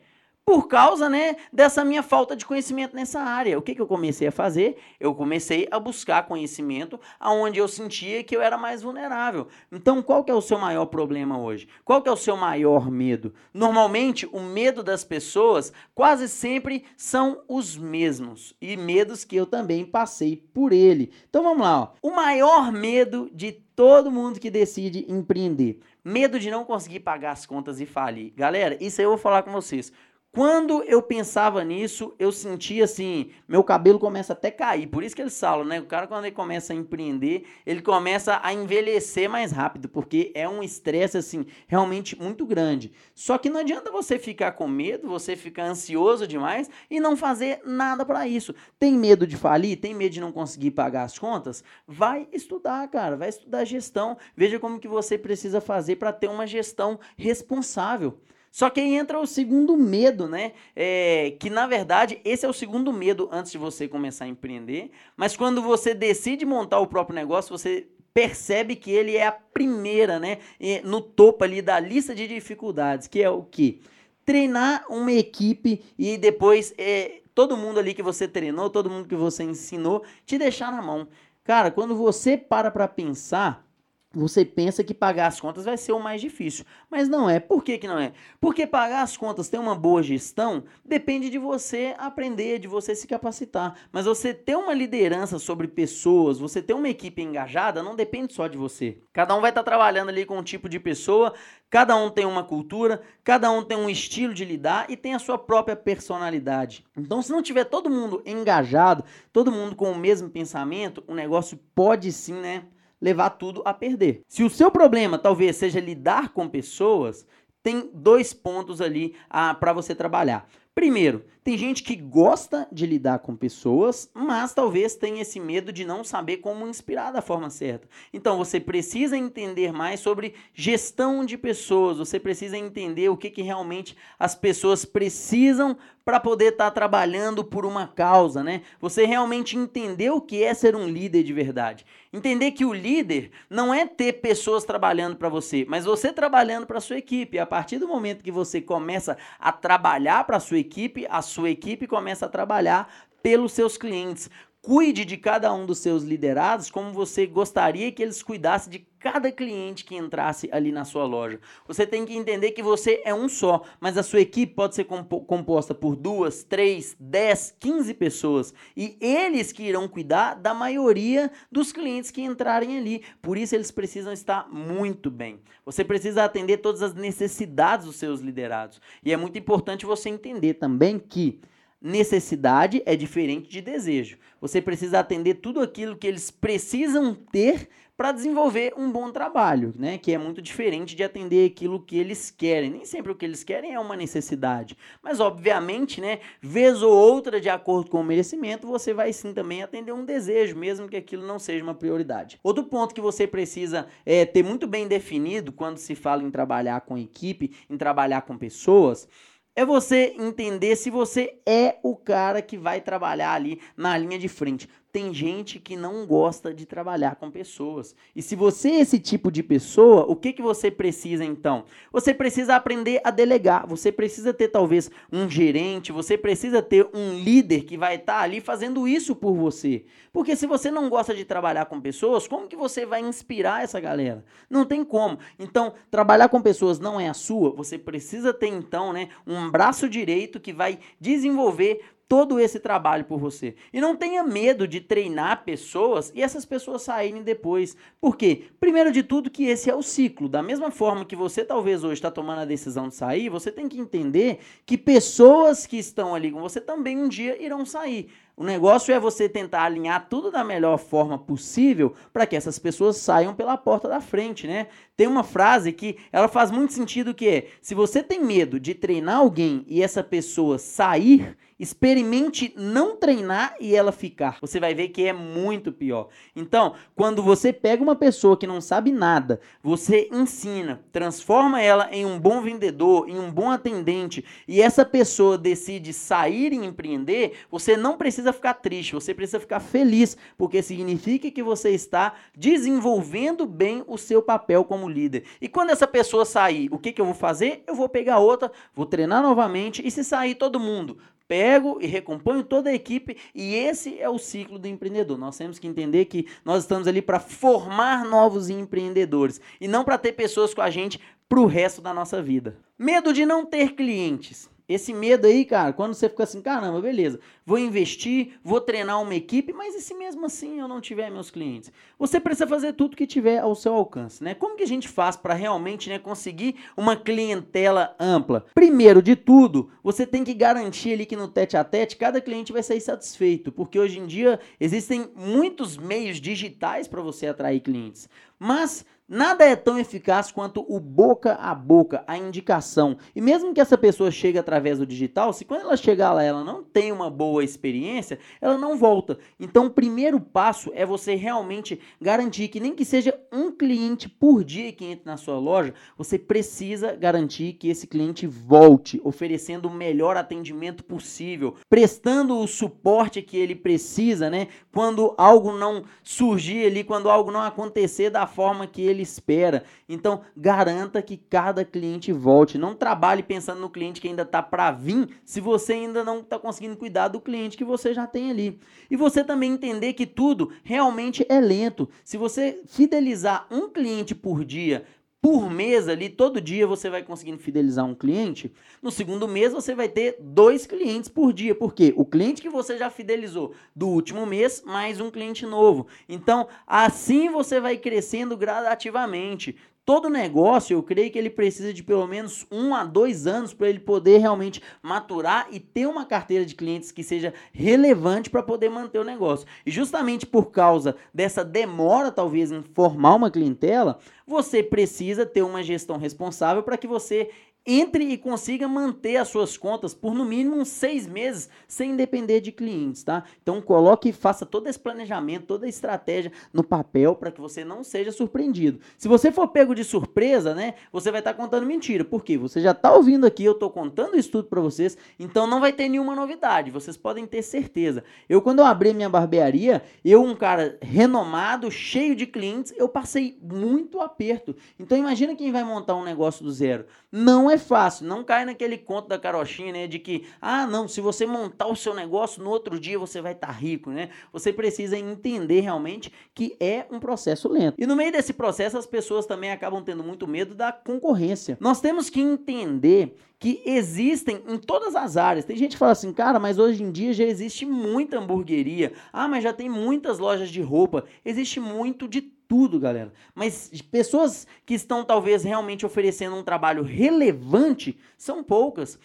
por 0.51 0.67
causa, 0.67 1.09
né, 1.09 1.37
dessa 1.53 1.85
minha 1.85 2.03
falta 2.03 2.35
de 2.35 2.45
conhecimento 2.45 2.93
nessa 2.93 3.21
área. 3.21 3.57
O 3.57 3.61
que, 3.61 3.73
que 3.73 3.81
eu 3.81 3.87
comecei 3.87 4.27
a 4.27 4.33
fazer? 4.33 4.77
Eu 4.99 5.15
comecei 5.15 5.65
a 5.71 5.79
buscar 5.79 6.27
conhecimento 6.27 6.99
aonde 7.17 7.57
eu 7.57 7.69
sentia 7.69 8.21
que 8.21 8.35
eu 8.35 8.41
era 8.41 8.57
mais 8.57 8.81
vulnerável. 8.81 9.47
Então, 9.71 10.03
qual 10.03 10.25
que 10.25 10.29
é 10.29 10.35
o 10.35 10.41
seu 10.41 10.57
maior 10.57 10.87
problema 10.87 11.39
hoje? 11.39 11.69
Qual 11.85 12.01
que 12.01 12.09
é 12.09 12.11
o 12.11 12.17
seu 12.17 12.35
maior 12.35 12.91
medo? 12.91 13.33
Normalmente, 13.53 14.27
o 14.29 14.41
medo 14.41 14.83
das 14.83 15.05
pessoas 15.05 15.71
quase 15.95 16.27
sempre 16.27 16.83
são 16.97 17.43
os 17.47 17.77
mesmos 17.77 18.53
e 18.59 18.75
medos 18.75 19.23
que 19.23 19.37
eu 19.37 19.45
também 19.45 19.85
passei 19.85 20.35
por 20.53 20.73
ele. 20.73 21.13
Então, 21.29 21.43
vamos 21.43 21.61
lá. 21.61 21.79
Ó. 21.79 21.87
O 22.01 22.13
maior 22.13 22.73
medo 22.73 23.31
de 23.33 23.53
todo 23.73 24.11
mundo 24.11 24.39
que 24.39 24.51
decide 24.51 25.05
empreender. 25.07 25.79
Medo 26.03 26.39
de 26.39 26.51
não 26.51 26.65
conseguir 26.65 26.99
pagar 26.99 27.31
as 27.31 27.45
contas 27.45 27.79
e 27.79 27.85
falir. 27.85 28.33
Galera, 28.35 28.77
isso 28.79 28.99
aí 28.99 29.05
eu 29.05 29.11
vou 29.11 29.17
falar 29.17 29.43
com 29.43 29.51
vocês. 29.51 29.91
Quando 30.33 30.81
eu 30.83 31.03
pensava 31.03 31.61
nisso, 31.61 32.15
eu 32.17 32.31
sentia 32.31 32.85
assim, 32.85 33.31
meu 33.45 33.61
cabelo 33.65 33.99
começa 33.99 34.31
até 34.31 34.47
a 34.47 34.51
cair. 34.53 34.87
Por 34.87 35.03
isso 35.03 35.13
que 35.13 35.21
eles 35.21 35.37
falam, 35.37 35.65
né? 35.65 35.81
O 35.81 35.85
cara 35.85 36.07
quando 36.07 36.23
ele 36.23 36.33
começa 36.33 36.71
a 36.71 36.75
empreender, 36.75 37.45
ele 37.65 37.81
começa 37.81 38.39
a 38.41 38.53
envelhecer 38.53 39.29
mais 39.29 39.51
rápido, 39.51 39.89
porque 39.89 40.31
é 40.33 40.47
um 40.47 40.63
estresse 40.63 41.17
assim, 41.17 41.45
realmente 41.67 42.17
muito 42.17 42.45
grande. 42.45 42.93
Só 43.13 43.37
que 43.37 43.49
não 43.49 43.59
adianta 43.59 43.91
você 43.91 44.17
ficar 44.17 44.53
com 44.53 44.69
medo, 44.69 45.09
você 45.09 45.35
ficar 45.35 45.65
ansioso 45.65 46.25
demais 46.25 46.69
e 46.89 47.01
não 47.01 47.17
fazer 47.17 47.59
nada 47.65 48.05
para 48.05 48.25
isso. 48.25 48.55
Tem 48.79 48.93
medo 48.93 49.27
de 49.27 49.35
falir, 49.35 49.81
tem 49.81 49.93
medo 49.93 50.13
de 50.13 50.21
não 50.21 50.31
conseguir 50.31 50.71
pagar 50.71 51.03
as 51.03 51.19
contas? 51.19 51.61
Vai 51.85 52.25
estudar, 52.31 52.87
cara, 52.87 53.17
vai 53.17 53.27
estudar 53.27 53.65
gestão. 53.65 54.17
Veja 54.33 54.57
como 54.59 54.79
que 54.79 54.87
você 54.87 55.17
precisa 55.17 55.59
fazer 55.59 55.97
para 55.97 56.13
ter 56.13 56.29
uma 56.29 56.47
gestão 56.47 56.97
responsável. 57.17 58.17
Só 58.51 58.69
que 58.69 58.81
aí 58.81 58.95
entra 58.95 59.17
o 59.17 59.25
segundo 59.25 59.77
medo, 59.77 60.27
né? 60.27 60.51
É, 60.75 61.37
que 61.39 61.49
na 61.49 61.65
verdade 61.65 62.19
esse 62.25 62.45
é 62.45 62.49
o 62.49 62.53
segundo 62.53 62.91
medo 62.91 63.29
antes 63.31 63.51
de 63.51 63.57
você 63.57 63.87
começar 63.87 64.25
a 64.25 64.27
empreender. 64.27 64.91
Mas 65.15 65.37
quando 65.37 65.61
você 65.61 65.95
decide 65.95 66.45
montar 66.45 66.79
o 66.79 66.87
próprio 66.87 67.15
negócio, 67.15 67.57
você 67.57 67.87
percebe 68.13 68.75
que 68.75 68.91
ele 68.91 69.15
é 69.15 69.25
a 69.25 69.31
primeira, 69.31 70.19
né? 70.19 70.39
No 70.83 70.99
topo 70.99 71.45
ali 71.45 71.61
da 71.61 71.79
lista 71.79 72.13
de 72.13 72.27
dificuldades, 72.27 73.07
que 73.07 73.23
é 73.23 73.29
o 73.29 73.41
que? 73.41 73.81
Treinar 74.25 74.85
uma 74.89 75.13
equipe 75.13 75.81
e 75.97 76.17
depois 76.17 76.73
é, 76.77 77.21
todo 77.33 77.57
mundo 77.57 77.79
ali 77.79 77.93
que 77.93 78.03
você 78.03 78.27
treinou, 78.27 78.69
todo 78.69 78.89
mundo 78.89 79.07
que 79.07 79.15
você 79.15 79.43
ensinou, 79.43 80.03
te 80.25 80.37
deixar 80.37 80.71
na 80.71 80.81
mão. 80.81 81.07
Cara, 81.43 81.71
quando 81.71 81.95
você 81.95 82.37
para 82.37 82.69
para 82.69 82.87
pensar, 82.87 83.65
você 84.13 84.43
pensa 84.43 84.83
que 84.83 84.93
pagar 84.93 85.27
as 85.27 85.39
contas 85.39 85.65
vai 85.65 85.77
ser 85.77 85.93
o 85.93 85.99
mais 85.99 86.19
difícil. 86.19 86.65
Mas 86.89 87.07
não 87.07 87.29
é. 87.29 87.39
Por 87.39 87.63
que, 87.63 87.77
que 87.77 87.87
não 87.87 87.97
é? 87.97 88.11
Porque 88.39 88.67
pagar 88.67 89.03
as 89.03 89.15
contas, 89.15 89.47
ter 89.47 89.57
uma 89.57 89.73
boa 89.73 90.03
gestão, 90.03 90.63
depende 90.83 91.29
de 91.29 91.37
você 91.37 91.95
aprender, 91.97 92.59
de 92.59 92.67
você 92.67 92.93
se 92.93 93.07
capacitar. 93.07 93.75
Mas 93.91 94.05
você 94.05 94.33
ter 94.33 94.55
uma 94.55 94.73
liderança 94.73 95.39
sobre 95.39 95.67
pessoas, 95.67 96.39
você 96.39 96.61
ter 96.61 96.73
uma 96.73 96.89
equipe 96.89 97.21
engajada, 97.21 97.81
não 97.81 97.95
depende 97.95 98.33
só 98.33 98.47
de 98.47 98.57
você. 98.57 98.99
Cada 99.13 99.35
um 99.35 99.41
vai 99.41 99.51
estar 99.51 99.63
trabalhando 99.63 100.09
ali 100.09 100.25
com 100.25 100.37
um 100.37 100.43
tipo 100.43 100.67
de 100.67 100.79
pessoa, 100.79 101.33
cada 101.69 101.95
um 101.95 102.09
tem 102.09 102.25
uma 102.25 102.43
cultura, 102.43 103.01
cada 103.23 103.49
um 103.49 103.63
tem 103.63 103.77
um 103.77 103.89
estilo 103.89 104.33
de 104.33 104.43
lidar 104.43 104.89
e 104.89 104.97
tem 104.97 105.13
a 105.13 105.19
sua 105.19 105.37
própria 105.37 105.75
personalidade. 105.75 106.85
Então, 106.97 107.21
se 107.21 107.31
não 107.31 107.41
tiver 107.41 107.63
todo 107.63 107.89
mundo 107.89 108.21
engajado, 108.25 109.05
todo 109.31 109.51
mundo 109.51 109.75
com 109.75 109.89
o 109.91 109.97
mesmo 109.97 110.29
pensamento, 110.29 111.01
o 111.07 111.13
negócio 111.13 111.57
pode 111.73 112.11
sim, 112.11 112.33
né? 112.33 112.65
Levar 113.01 113.31
tudo 113.31 113.61
a 113.65 113.73
perder. 113.73 114.21
Se 114.27 114.43
o 114.43 114.49
seu 114.49 114.69
problema 114.69 115.17
talvez 115.17 115.55
seja 115.55 115.79
lidar 115.79 116.29
com 116.29 116.47
pessoas, 116.47 117.25
tem 117.63 117.89
dois 117.93 118.33
pontos 118.33 118.81
ali 118.81 119.15
ah, 119.29 119.53
para 119.53 119.73
você 119.73 119.93
trabalhar. 119.93 120.47
Primeiro, 120.73 121.25
tem 121.43 121.57
gente 121.57 121.83
que 121.83 121.97
gosta 121.97 122.65
de 122.71 122.85
lidar 122.85 123.19
com 123.19 123.35
pessoas, 123.35 124.09
mas 124.13 124.53
talvez 124.53 124.95
tenha 124.95 125.21
esse 125.21 125.37
medo 125.37 125.71
de 125.73 125.83
não 125.83 126.01
saber 126.01 126.37
como 126.37 126.65
inspirar 126.65 127.11
da 127.11 127.21
forma 127.21 127.49
certa. 127.49 127.89
Então 128.13 128.37
você 128.37 128.57
precisa 128.57 129.17
entender 129.17 129.73
mais 129.73 129.99
sobre 129.99 130.33
gestão 130.53 131.25
de 131.25 131.37
pessoas, 131.37 131.97
você 131.97 132.17
precisa 132.17 132.57
entender 132.57 133.09
o 133.09 133.17
que, 133.17 133.29
que 133.29 133.41
realmente 133.41 133.97
as 134.17 134.33
pessoas 134.33 134.85
precisam 134.85 135.77
para 136.03 136.19
poder 136.19 136.53
estar 136.53 136.65
tá 136.65 136.71
trabalhando 136.71 137.43
por 137.43 137.65
uma 137.65 137.87
causa, 137.87 138.43
né? 138.43 138.61
Você 138.79 139.05
realmente 139.05 139.57
entender 139.57 140.09
o 140.09 140.21
que 140.21 140.43
é 140.43 140.53
ser 140.53 140.75
um 140.75 140.87
líder 140.87 141.23
de 141.23 141.33
verdade. 141.33 141.85
Entender 142.11 142.51
que 142.51 142.65
o 142.65 142.73
líder 142.73 143.31
não 143.49 143.73
é 143.73 143.85
ter 143.85 144.13
pessoas 144.13 144.63
trabalhando 144.63 145.15
para 145.15 145.29
você, 145.29 145.65
mas 145.67 145.85
você 145.85 146.11
trabalhando 146.11 146.65
para 146.65 146.79
sua 146.79 146.97
equipe. 146.97 147.39
A 147.39 147.45
partir 147.45 147.77
do 147.77 147.87
momento 147.87 148.23
que 148.23 148.31
você 148.31 148.59
começa 148.59 149.17
a 149.39 149.51
trabalhar 149.51 150.23
para 150.25 150.39
sua 150.39 150.57
equipe, 150.57 151.05
a 151.09 151.21
sua 151.21 151.49
equipe 151.49 151.87
começa 151.87 152.25
a 152.25 152.29
trabalhar 152.29 152.91
pelos 153.21 153.51
seus 153.51 153.77
clientes. 153.77 154.29
Cuide 154.63 155.05
de 155.05 155.17
cada 155.17 155.51
um 155.51 155.65
dos 155.65 155.79
seus 155.79 156.03
liderados 156.03 156.69
como 156.69 156.93
você 156.93 157.25
gostaria 157.25 157.91
que 157.91 158.03
eles 158.03 158.21
cuidassem 158.21 158.71
de 158.71 158.87
cada 158.99 159.31
cliente 159.31 159.83
que 159.83 159.95
entrasse 159.95 160.47
ali 160.51 160.71
na 160.71 160.85
sua 160.85 161.03
loja. 161.03 161.39
Você 161.67 161.87
tem 161.87 162.05
que 162.05 162.15
entender 162.15 162.51
que 162.51 162.61
você 162.61 163.01
é 163.03 163.11
um 163.11 163.27
só, 163.27 163.63
mas 163.79 163.97
a 163.97 164.03
sua 164.03 164.21
equipe 164.21 164.53
pode 164.53 164.75
ser 164.75 164.83
composta 164.83 165.73
por 165.73 165.95
duas, 165.95 166.43
três, 166.43 166.95
dez, 166.99 167.55
quinze 167.59 167.91
pessoas. 167.95 168.53
E 168.77 168.99
eles 169.01 169.51
que 169.51 169.63
irão 169.63 169.87
cuidar 169.87 170.35
da 170.35 170.53
maioria 170.53 171.31
dos 171.51 171.71
clientes 171.71 172.11
que 172.11 172.21
entrarem 172.21 172.77
ali. 172.77 173.03
Por 173.19 173.39
isso 173.39 173.55
eles 173.55 173.71
precisam 173.71 174.13
estar 174.13 174.47
muito 174.47 175.09
bem. 175.09 175.39
Você 175.65 175.83
precisa 175.83 176.23
atender 176.23 176.57
todas 176.57 176.83
as 176.83 176.93
necessidades 176.93 177.87
dos 177.87 177.95
seus 177.95 178.21
liderados. 178.21 178.79
E 179.03 179.11
é 179.11 179.17
muito 179.17 179.39
importante 179.39 179.87
você 179.87 180.07
entender 180.07 180.53
também 180.53 180.99
que 180.99 181.41
necessidade 181.81 182.83
é 182.85 182.95
diferente 182.95 183.49
de 183.49 183.61
desejo. 183.61 184.17
Você 184.39 184.61
precisa 184.61 184.99
atender 184.99 185.35
tudo 185.35 185.61
aquilo 185.61 185.97
que 185.97 186.07
eles 186.07 186.29
precisam 186.29 187.13
ter 187.13 187.69
para 188.01 188.11
desenvolver 188.11 188.73
um 188.75 188.91
bom 188.91 189.11
trabalho, 189.11 189.75
né? 189.77 189.95
Que 189.95 190.11
é 190.11 190.17
muito 190.17 190.41
diferente 190.41 190.95
de 190.95 191.03
atender 191.03 191.51
aquilo 191.51 191.79
que 191.79 191.95
eles 191.95 192.31
querem. 192.31 192.71
Nem 192.71 192.83
sempre 192.83 193.11
o 193.11 193.15
que 193.15 193.23
eles 193.23 193.43
querem 193.43 193.75
é 193.75 193.79
uma 193.79 193.95
necessidade, 193.95 194.75
mas 195.03 195.19
obviamente, 195.19 196.01
né, 196.01 196.19
vez 196.41 196.81
ou 196.81 196.91
outra 196.91 197.39
de 197.39 197.47
acordo 197.47 197.91
com 197.91 198.01
o 198.01 198.03
merecimento, 198.03 198.65
você 198.65 198.91
vai 198.91 199.13
sim 199.13 199.35
também 199.35 199.61
atender 199.61 199.91
um 199.91 200.03
desejo, 200.03 200.57
mesmo 200.57 200.89
que 200.89 200.97
aquilo 200.97 201.27
não 201.27 201.37
seja 201.37 201.63
uma 201.63 201.75
prioridade. 201.75 202.39
Outro 202.41 202.63
ponto 202.63 202.95
que 202.95 203.01
você 203.01 203.27
precisa 203.27 203.85
é, 204.03 204.25
ter 204.25 204.43
muito 204.43 204.65
bem 204.65 204.87
definido 204.87 205.51
quando 205.51 205.77
se 205.77 205.93
fala 205.93 206.23
em 206.23 206.31
trabalhar 206.31 206.81
com 206.81 206.97
equipe, 206.97 207.53
em 207.69 207.77
trabalhar 207.77 208.21
com 208.23 208.35
pessoas, 208.35 209.07
é 209.55 209.65
você 209.65 210.15
entender 210.17 210.75
se 210.75 210.89
você 210.89 211.39
é 211.45 211.77
o 211.83 211.95
cara 211.95 212.41
que 212.41 212.57
vai 212.57 212.81
trabalhar 212.81 213.33
ali 213.33 213.59
na 213.75 213.97
linha 213.97 214.17
de 214.17 214.27
frente 214.27 214.67
tem 214.91 215.13
gente 215.13 215.59
que 215.59 215.75
não 215.75 216.05
gosta 216.05 216.53
de 216.53 216.65
trabalhar 216.65 217.15
com 217.15 217.31
pessoas. 217.31 217.95
E 218.15 218.21
se 218.21 218.35
você 218.35 218.69
é 218.71 218.79
esse 218.81 218.99
tipo 218.99 219.31
de 219.31 219.41
pessoa, 219.41 220.05
o 220.05 220.15
que, 220.15 220.33
que 220.33 220.41
você 220.41 220.69
precisa 220.69 221.23
então? 221.23 221.63
Você 221.91 222.13
precisa 222.13 222.55
aprender 222.55 222.99
a 223.03 223.11
delegar. 223.11 223.65
Você 223.67 223.91
precisa 223.91 224.33
ter 224.33 224.49
talvez 224.49 224.91
um 225.11 225.29
gerente, 225.29 225.91
você 225.91 226.17
precisa 226.17 226.61
ter 226.61 226.89
um 226.93 227.13
líder 227.13 227.63
que 227.63 227.77
vai 227.77 227.95
estar 227.95 228.17
tá 228.17 228.21
ali 228.21 228.41
fazendo 228.41 228.87
isso 228.87 229.15
por 229.15 229.33
você. 229.33 229.85
Porque 230.11 230.35
se 230.35 230.45
você 230.45 230.69
não 230.69 230.89
gosta 230.89 231.15
de 231.15 231.23
trabalhar 231.23 231.65
com 231.65 231.79
pessoas, 231.79 232.27
como 232.27 232.47
que 232.47 232.55
você 232.55 232.85
vai 232.85 232.99
inspirar 232.99 233.63
essa 233.63 233.79
galera? 233.79 234.25
Não 234.49 234.65
tem 234.65 234.83
como. 234.83 235.17
Então, 235.39 235.73
trabalhar 235.89 236.27
com 236.27 236.41
pessoas 236.41 236.79
não 236.79 236.99
é 236.99 237.07
a 237.07 237.13
sua. 237.13 237.51
Você 237.51 237.77
precisa 237.77 238.33
ter 238.33 238.47
então, 238.47 238.91
né, 238.91 239.07
um 239.25 239.49
braço 239.49 239.87
direito 239.87 240.39
que 240.39 240.51
vai 240.51 240.79
desenvolver 240.99 241.81
todo 242.11 242.41
esse 242.41 242.59
trabalho 242.59 243.05
por 243.05 243.17
você. 243.17 243.55
E 243.71 243.79
não 243.79 243.95
tenha 243.95 244.21
medo 244.21 244.67
de 244.67 244.81
treinar 244.81 245.45
pessoas 245.45 246.11
e 246.13 246.21
essas 246.21 246.43
pessoas 246.43 246.81
saírem 246.81 247.23
depois. 247.23 247.73
Por 248.01 248.17
quê? 248.17 248.47
Primeiro 248.59 248.91
de 248.91 249.01
tudo 249.01 249.29
que 249.29 249.45
esse 249.45 249.69
é 249.69 249.73
o 249.73 249.81
ciclo. 249.81 250.27
Da 250.27 250.43
mesma 250.43 250.71
forma 250.71 251.05
que 251.05 251.15
você 251.15 251.45
talvez 251.45 251.85
hoje 251.85 251.93
está 251.93 252.11
tomando 252.11 252.41
a 252.41 252.45
decisão 252.45 252.89
de 252.89 252.95
sair, 252.95 253.29
você 253.29 253.49
tem 253.49 253.69
que 253.69 253.79
entender 253.79 254.39
que 254.65 254.77
pessoas 254.77 255.65
que 255.65 255.77
estão 255.77 256.13
ali 256.13 256.33
com 256.33 256.41
você 256.41 256.59
também 256.59 256.97
um 256.97 257.07
dia 257.07 257.41
irão 257.41 257.65
sair. 257.65 258.09
O 258.35 258.43
negócio 258.43 258.93
é 258.93 258.99
você 258.99 259.29
tentar 259.29 259.63
alinhar 259.63 260.07
tudo 260.09 260.31
da 260.31 260.43
melhor 260.43 260.77
forma 260.77 261.17
possível 261.17 261.93
para 262.11 262.25
que 262.25 262.35
essas 262.35 262.57
pessoas 262.57 262.97
saiam 262.97 263.35
pela 263.35 263.55
porta 263.55 263.87
da 263.87 264.01
frente, 264.01 264.47
né? 264.47 264.67
Tem 265.01 265.07
uma 265.07 265.23
frase 265.23 265.71
que 265.71 265.97
ela 266.11 266.27
faz 266.27 266.51
muito 266.51 266.73
sentido 266.73 267.11
que 267.11 267.27
é: 267.27 267.47
se 267.59 267.73
você 267.73 268.03
tem 268.03 268.23
medo 268.23 268.59
de 268.59 268.75
treinar 268.75 269.17
alguém 269.17 269.65
e 269.67 269.81
essa 269.81 270.03
pessoa 270.03 270.59
sair, 270.59 271.35
Experimente 271.61 272.51
não 272.57 272.95
treinar 272.95 273.55
e 273.59 273.75
ela 273.75 273.91
ficar. 273.91 274.39
Você 274.41 274.59
vai 274.59 274.73
ver 274.73 274.87
que 274.87 275.03
é 275.03 275.13
muito 275.13 275.71
pior. 275.71 276.07
Então, 276.35 276.73
quando 276.95 277.21
você 277.21 277.53
pega 277.53 277.83
uma 277.83 277.95
pessoa 277.95 278.35
que 278.35 278.47
não 278.47 278.59
sabe 278.59 278.91
nada, 278.91 279.39
você 279.61 280.09
ensina, 280.11 280.81
transforma 280.91 281.61
ela 281.61 281.87
em 281.91 282.03
um 282.03 282.19
bom 282.19 282.41
vendedor, 282.41 283.07
em 283.07 283.19
um 283.19 283.31
bom 283.31 283.51
atendente, 283.51 284.25
e 284.47 284.59
essa 284.59 284.83
pessoa 284.83 285.37
decide 285.37 285.93
sair 285.93 286.51
e 286.51 286.65
empreender, 286.65 287.33
você 287.51 287.77
não 287.77 287.95
precisa 287.95 288.33
ficar 288.33 288.55
triste, 288.55 288.95
você 288.95 289.13
precisa 289.13 289.39
ficar 289.39 289.59
feliz, 289.59 290.17
porque 290.35 290.63
significa 290.63 291.29
que 291.29 291.43
você 291.43 291.69
está 291.69 292.15
desenvolvendo 292.35 293.45
bem 293.45 293.83
o 293.85 293.99
seu 293.99 294.23
papel 294.23 294.63
como 294.63 294.89
líder. 294.91 295.23
E 295.41 295.47
quando 295.47 295.71
essa 295.71 295.87
pessoa 295.87 296.25
sair, 296.25 296.69
o 296.71 296.77
que, 296.77 296.91
que 296.91 297.01
eu 297.01 297.05
vou 297.05 297.13
fazer? 297.13 297.63
Eu 297.65 297.75
vou 297.75 297.89
pegar 297.89 298.19
outra, 298.19 298.51
vou 298.75 298.85
treinar 298.85 299.21
novamente, 299.23 299.81
e 299.85 299.89
se 299.89 300.03
sair 300.03 300.35
todo 300.35 300.59
mundo, 300.59 300.97
pego 301.31 301.77
e 301.79 301.87
recomponho 301.87 302.43
toda 302.43 302.69
a 302.69 302.73
equipe 302.73 303.15
e 303.33 303.55
esse 303.55 303.97
é 304.01 304.09
o 304.09 304.17
ciclo 304.17 304.59
do 304.59 304.67
empreendedor. 304.67 305.17
Nós 305.17 305.37
temos 305.37 305.57
que 305.57 305.65
entender 305.65 306.03
que 306.03 306.27
nós 306.43 306.63
estamos 306.63 306.89
ali 306.89 307.01
para 307.01 307.21
formar 307.21 308.03
novos 308.03 308.49
empreendedores 308.49 309.39
e 309.61 309.65
não 309.65 309.85
para 309.85 309.97
ter 309.97 310.11
pessoas 310.11 310.53
com 310.53 310.61
a 310.61 310.69
gente 310.69 310.99
para 311.29 311.39
o 311.39 311.45
resto 311.45 311.81
da 311.81 311.93
nossa 311.93 312.21
vida. 312.21 312.57
Medo 312.77 313.13
de 313.13 313.25
não 313.25 313.45
ter 313.45 313.75
clientes. 313.75 314.49
Esse 314.73 314.93
medo 314.93 315.27
aí, 315.27 315.45
cara, 315.45 315.73
quando 315.73 315.93
você 315.93 316.07
fica 316.07 316.23
assim, 316.23 316.41
caramba, 316.41 316.81
beleza, 316.81 317.19
vou 317.45 317.57
investir, 317.57 318.39
vou 318.43 318.61
treinar 318.61 319.01
uma 319.01 319.15
equipe, 319.15 319.53
mas 319.53 319.75
e 319.75 319.81
se 319.81 319.93
mesmo 319.93 320.25
assim 320.25 320.59
eu 320.59 320.67
não 320.67 320.79
tiver 320.79 321.09
meus 321.09 321.29
clientes? 321.29 321.71
Você 321.97 322.19
precisa 322.19 322.47
fazer 322.47 322.73
tudo 322.73 322.95
que 322.95 323.05
tiver 323.05 323.39
ao 323.39 323.55
seu 323.55 323.73
alcance, 323.73 324.23
né? 324.23 324.33
Como 324.33 324.55
que 324.55 324.63
a 324.63 324.67
gente 324.67 324.87
faz 324.87 325.15
para 325.15 325.33
realmente 325.33 325.89
né, 325.89 325.99
conseguir 325.99 326.55
uma 326.75 326.95
clientela 326.95 327.95
ampla? 327.99 328.45
Primeiro 328.53 329.01
de 329.01 329.15
tudo, 329.15 329.69
você 329.83 330.05
tem 330.05 330.23
que 330.23 330.33
garantir 330.33 330.93
ali 330.93 331.05
que 331.05 331.15
no 331.15 331.27
tete 331.27 331.57
a 331.57 331.63
tete 331.63 331.97
cada 331.97 332.21
cliente 332.21 332.53
vai 332.53 332.63
sair 332.63 332.81
satisfeito, 332.81 333.51
porque 333.51 333.79
hoje 333.79 333.99
em 333.99 334.07
dia 334.07 334.39
existem 334.59 335.09
muitos 335.15 335.77
meios 335.77 336.17
digitais 336.17 336.87
para 336.87 337.01
você 337.01 337.27
atrair 337.27 337.59
clientes. 337.59 338.09
Mas 338.39 338.85
Nada 339.13 339.43
é 339.43 339.57
tão 339.57 339.77
eficaz 339.77 340.31
quanto 340.31 340.65
o 340.69 340.79
boca 340.79 341.33
a 341.33 341.53
boca, 341.53 342.01
a 342.07 342.17
indicação. 342.17 342.95
E 343.13 343.19
mesmo 343.19 343.53
que 343.53 343.59
essa 343.59 343.77
pessoa 343.77 344.09
chegue 344.09 344.37
através 344.37 344.79
do 344.79 344.85
digital, 344.85 345.33
se 345.33 345.43
quando 345.43 345.63
ela 345.63 345.75
chegar 345.75 346.13
lá 346.13 346.23
ela 346.23 346.45
não 346.45 346.63
tem 346.63 346.93
uma 346.93 347.09
boa 347.09 347.43
experiência, 347.43 348.19
ela 348.39 348.57
não 348.57 348.77
volta. 348.77 349.19
Então, 349.37 349.65
o 349.65 349.69
primeiro 349.69 350.17
passo 350.17 350.71
é 350.73 350.85
você 350.85 351.15
realmente 351.15 351.77
garantir 351.99 352.47
que 352.47 352.61
nem 352.61 352.73
que 352.73 352.85
seja 352.85 353.13
um 353.33 353.51
cliente 353.51 354.07
por 354.07 354.45
dia 354.45 354.71
que 354.71 354.85
entre 354.85 355.05
na 355.05 355.17
sua 355.17 355.37
loja, 355.37 355.73
você 355.97 356.17
precisa 356.17 356.95
garantir 356.95 357.51
que 357.51 357.67
esse 357.67 357.87
cliente 357.87 358.25
volte, 358.25 359.01
oferecendo 359.03 359.67
o 359.67 359.73
melhor 359.73 360.15
atendimento 360.15 360.85
possível, 360.85 361.55
prestando 361.69 362.39
o 362.39 362.47
suporte 362.47 363.21
que 363.21 363.35
ele 363.35 363.55
precisa, 363.55 364.29
né? 364.29 364.47
Quando 364.73 365.13
algo 365.17 365.51
não 365.51 365.83
surgir 366.01 366.65
ali, 366.65 366.81
quando 366.81 367.09
algo 367.09 367.29
não 367.29 367.41
acontecer 367.41 368.09
da 368.09 368.25
forma 368.25 368.65
que 368.65 368.81
ele 368.81 369.00
ele 369.01 369.03
espera. 369.03 369.63
Então, 369.89 370.21
garanta 370.37 371.01
que 371.01 371.17
cada 371.17 371.65
cliente 371.65 372.11
volte. 372.11 372.57
Não 372.57 372.75
trabalhe 372.75 373.23
pensando 373.23 373.59
no 373.59 373.69
cliente 373.69 373.99
que 373.99 374.07
ainda 374.07 374.21
está 374.21 374.41
para 374.41 374.71
vir, 374.71 375.09
se 375.25 375.41
você 375.41 375.73
ainda 375.73 376.03
não 376.03 376.19
está 376.19 376.37
conseguindo 376.37 376.77
cuidar 376.77 377.07
do 377.07 377.19
cliente 377.19 377.57
que 377.57 377.65
você 377.65 377.93
já 377.93 378.05
tem 378.05 378.29
ali. 378.29 378.59
E 378.89 378.95
você 378.95 379.23
também 379.23 379.51
entender 379.51 379.93
que 379.93 380.05
tudo 380.05 380.51
realmente 380.63 381.25
é 381.27 381.39
lento. 381.39 381.89
Se 382.03 382.17
você 382.17 382.61
fidelizar 382.67 383.47
um 383.51 383.69
cliente 383.69 384.13
por 384.13 384.45
dia, 384.45 384.85
por 385.21 385.51
mês 385.51 385.87
ali, 385.87 386.09
todo 386.09 386.41
dia 386.41 386.65
você 386.65 386.89
vai 386.89 387.03
conseguindo 387.03 387.37
fidelizar 387.37 387.85
um 387.85 387.93
cliente. 387.93 388.51
No 388.81 388.89
segundo 388.89 389.27
mês 389.27 389.53
você 389.53 389.75
vai 389.75 389.87
ter 389.87 390.17
dois 390.19 390.65
clientes 390.65 391.09
por 391.09 391.31
dia, 391.31 391.53
porque 391.53 391.93
o 391.95 392.03
cliente 392.03 392.41
que 392.41 392.49
você 392.49 392.75
já 392.75 392.89
fidelizou 392.89 393.53
do 393.75 393.87
último 393.87 394.25
mês, 394.25 394.63
mais 394.65 394.99
um 394.99 395.11
cliente 395.11 395.45
novo. 395.45 395.85
Então, 396.09 396.47
assim 396.65 397.29
você 397.29 397.59
vai 397.59 397.77
crescendo 397.77 398.35
gradativamente 398.35 399.55
todo 399.85 400.09
negócio, 400.09 400.75
eu 400.75 400.83
creio 400.83 401.11
que 401.11 401.17
ele 401.17 401.29
precisa 401.29 401.73
de 401.73 401.83
pelo 401.83 402.07
menos 402.07 402.45
um 402.51 402.73
a 402.73 402.83
dois 402.83 403.25
anos 403.27 403.53
para 403.53 403.69
ele 403.69 403.79
poder 403.79 404.19
realmente 404.19 404.61
maturar 404.81 405.47
e 405.51 405.59
ter 405.59 405.87
uma 405.87 406.05
carteira 406.05 406.45
de 406.45 406.55
clientes 406.55 406.91
que 406.91 407.03
seja 407.03 407.33
relevante 407.51 408.29
para 408.29 408.43
poder 408.43 408.69
manter 408.69 408.99
o 408.99 409.03
negócio. 409.03 409.47
E 409.65 409.71
justamente 409.71 410.25
por 410.25 410.51
causa 410.51 410.95
dessa 411.13 411.43
demora, 411.43 412.11
talvez, 412.11 412.51
em 412.51 412.61
formar 412.61 413.15
uma 413.15 413.31
clientela, 413.31 413.99
você 414.25 414.63
precisa 414.63 415.25
ter 415.25 415.41
uma 415.41 415.63
gestão 415.63 415.97
responsável 415.97 416.63
para 416.63 416.77
que 416.77 416.87
você 416.87 417.29
entre 417.65 418.05
e 418.05 418.17
consiga 418.17 418.67
manter 418.67 419.17
as 419.17 419.27
suas 419.27 419.57
contas 419.57 419.93
por 419.93 420.13
no 420.13 420.25
mínimo 420.25 420.55
uns 420.55 420.69
seis 420.69 421.05
meses 421.05 421.49
sem 421.67 421.95
depender 421.95 422.41
de 422.41 422.51
clientes, 422.51 423.03
tá? 423.03 423.23
Então 423.41 423.61
coloque 423.61 424.09
e 424.09 424.13
faça 424.13 424.45
todo 424.45 424.67
esse 424.67 424.79
planejamento, 424.79 425.45
toda 425.45 425.65
a 425.65 425.69
estratégia 425.69 426.31
no 426.51 426.63
papel 426.63 427.15
para 427.15 427.31
que 427.31 427.39
você 427.39 427.63
não 427.63 427.83
seja 427.83 428.11
surpreendido. 428.11 428.79
Se 428.97 429.07
você 429.07 429.31
for 429.31 429.47
pego 429.49 429.75
de 429.75 429.83
surpresa, 429.83 430.55
né, 430.55 430.73
você 430.91 431.11
vai 431.11 431.21
estar 431.21 431.33
tá 431.33 431.41
contando 431.41 431.65
mentira. 431.65 432.03
Por 432.03 432.23
quê? 432.23 432.37
Você 432.37 432.61
já 432.61 432.71
está 432.71 432.93
ouvindo 432.93 433.25
aqui, 433.25 433.43
eu 433.43 433.53
estou 433.53 433.69
contando 433.69 434.17
isso 434.17 434.31
tudo 434.31 434.47
para 434.47 434.61
vocês, 434.61 434.97
então 435.19 435.45
não 435.45 435.59
vai 435.59 435.71
ter 435.71 435.87
nenhuma 435.87 436.15
novidade, 436.15 436.71
vocês 436.71 436.97
podem 436.97 437.27
ter 437.27 437.43
certeza. 437.43 438.03
Eu 438.27 438.41
quando 438.41 438.59
eu 438.59 438.65
abri 438.65 438.93
minha 438.93 439.09
barbearia, 439.09 439.83
eu 440.03 440.23
um 440.23 440.35
cara 440.35 440.77
renomado, 440.81 441.69
cheio 441.69 442.15
de 442.15 442.25
clientes, 442.25 442.73
eu 442.75 442.89
passei 442.89 443.37
muito 443.41 443.99
aperto. 444.01 444.55
Então 444.79 444.97
imagina 444.97 445.35
quem 445.35 445.51
vai 445.51 445.63
montar 445.63 445.95
um 445.95 446.03
negócio 446.03 446.43
do 446.43 446.51
zero. 446.51 446.85
Não 447.11 447.51
é 447.51 447.57
fácil, 447.57 448.07
não 448.07 448.23
cai 448.23 448.45
naquele 448.45 448.77
conto 448.77 449.09
da 449.09 449.19
carochinha, 449.19 449.73
né, 449.73 449.87
de 449.87 449.99
que, 449.99 450.25
ah, 450.41 450.65
não, 450.65 450.87
se 450.87 451.01
você 451.01 451.25
montar 451.25 451.67
o 451.67 451.75
seu 451.75 451.93
negócio, 451.93 452.41
no 452.41 452.49
outro 452.49 452.79
dia 452.79 452.97
você 452.97 453.21
vai 453.21 453.33
estar 453.33 453.47
tá 453.47 453.53
rico, 453.53 453.89
né? 453.89 454.09
Você 454.31 454.53
precisa 454.53 454.97
entender 454.97 455.59
realmente 455.59 456.11
que 456.33 456.55
é 456.59 456.85
um 456.89 456.99
processo 456.99 457.49
lento. 457.49 457.75
E 457.77 457.85
no 457.85 457.97
meio 457.97 458.13
desse 458.13 458.31
processo, 458.31 458.77
as 458.77 458.85
pessoas 458.85 459.25
também 459.25 459.51
acabam 459.51 459.83
tendo 459.83 460.03
muito 460.03 460.25
medo 460.25 460.55
da 460.55 460.71
concorrência. 460.71 461.57
Nós 461.59 461.81
temos 461.81 462.09
que 462.09 462.21
entender 462.21 463.15
que 463.41 463.61
existem 463.65 464.43
em 464.47 464.57
todas 464.57 464.95
as 464.95 465.17
áreas. 465.17 465.43
Tem 465.43 465.57
gente 465.57 465.71
que 465.71 465.77
fala 465.79 465.93
assim, 465.93 466.13
cara, 466.13 466.39
mas 466.39 466.59
hoje 466.59 466.83
em 466.83 466.91
dia 466.91 467.11
já 467.11 467.23
existe 467.23 467.65
muita 467.65 468.19
hamburgueria. 468.19 468.93
Ah, 469.11 469.27
mas 469.27 469.43
já 469.43 469.51
tem 469.51 469.67
muitas 469.67 470.19
lojas 470.19 470.49
de 470.49 470.61
roupa. 470.61 471.05
Existe 471.25 471.59
muito 471.59 472.07
de 472.07 472.21
tudo, 472.51 472.81
galera. 472.81 473.13
Mas 473.33 473.71
pessoas 473.89 474.45
que 474.65 474.73
estão 474.73 475.05
talvez 475.05 475.41
realmente 475.41 475.85
oferecendo 475.85 476.35
um 476.35 476.43
trabalho 476.43 476.83
relevante 476.83 477.97
são 478.17 478.43
poucas. 478.43 478.99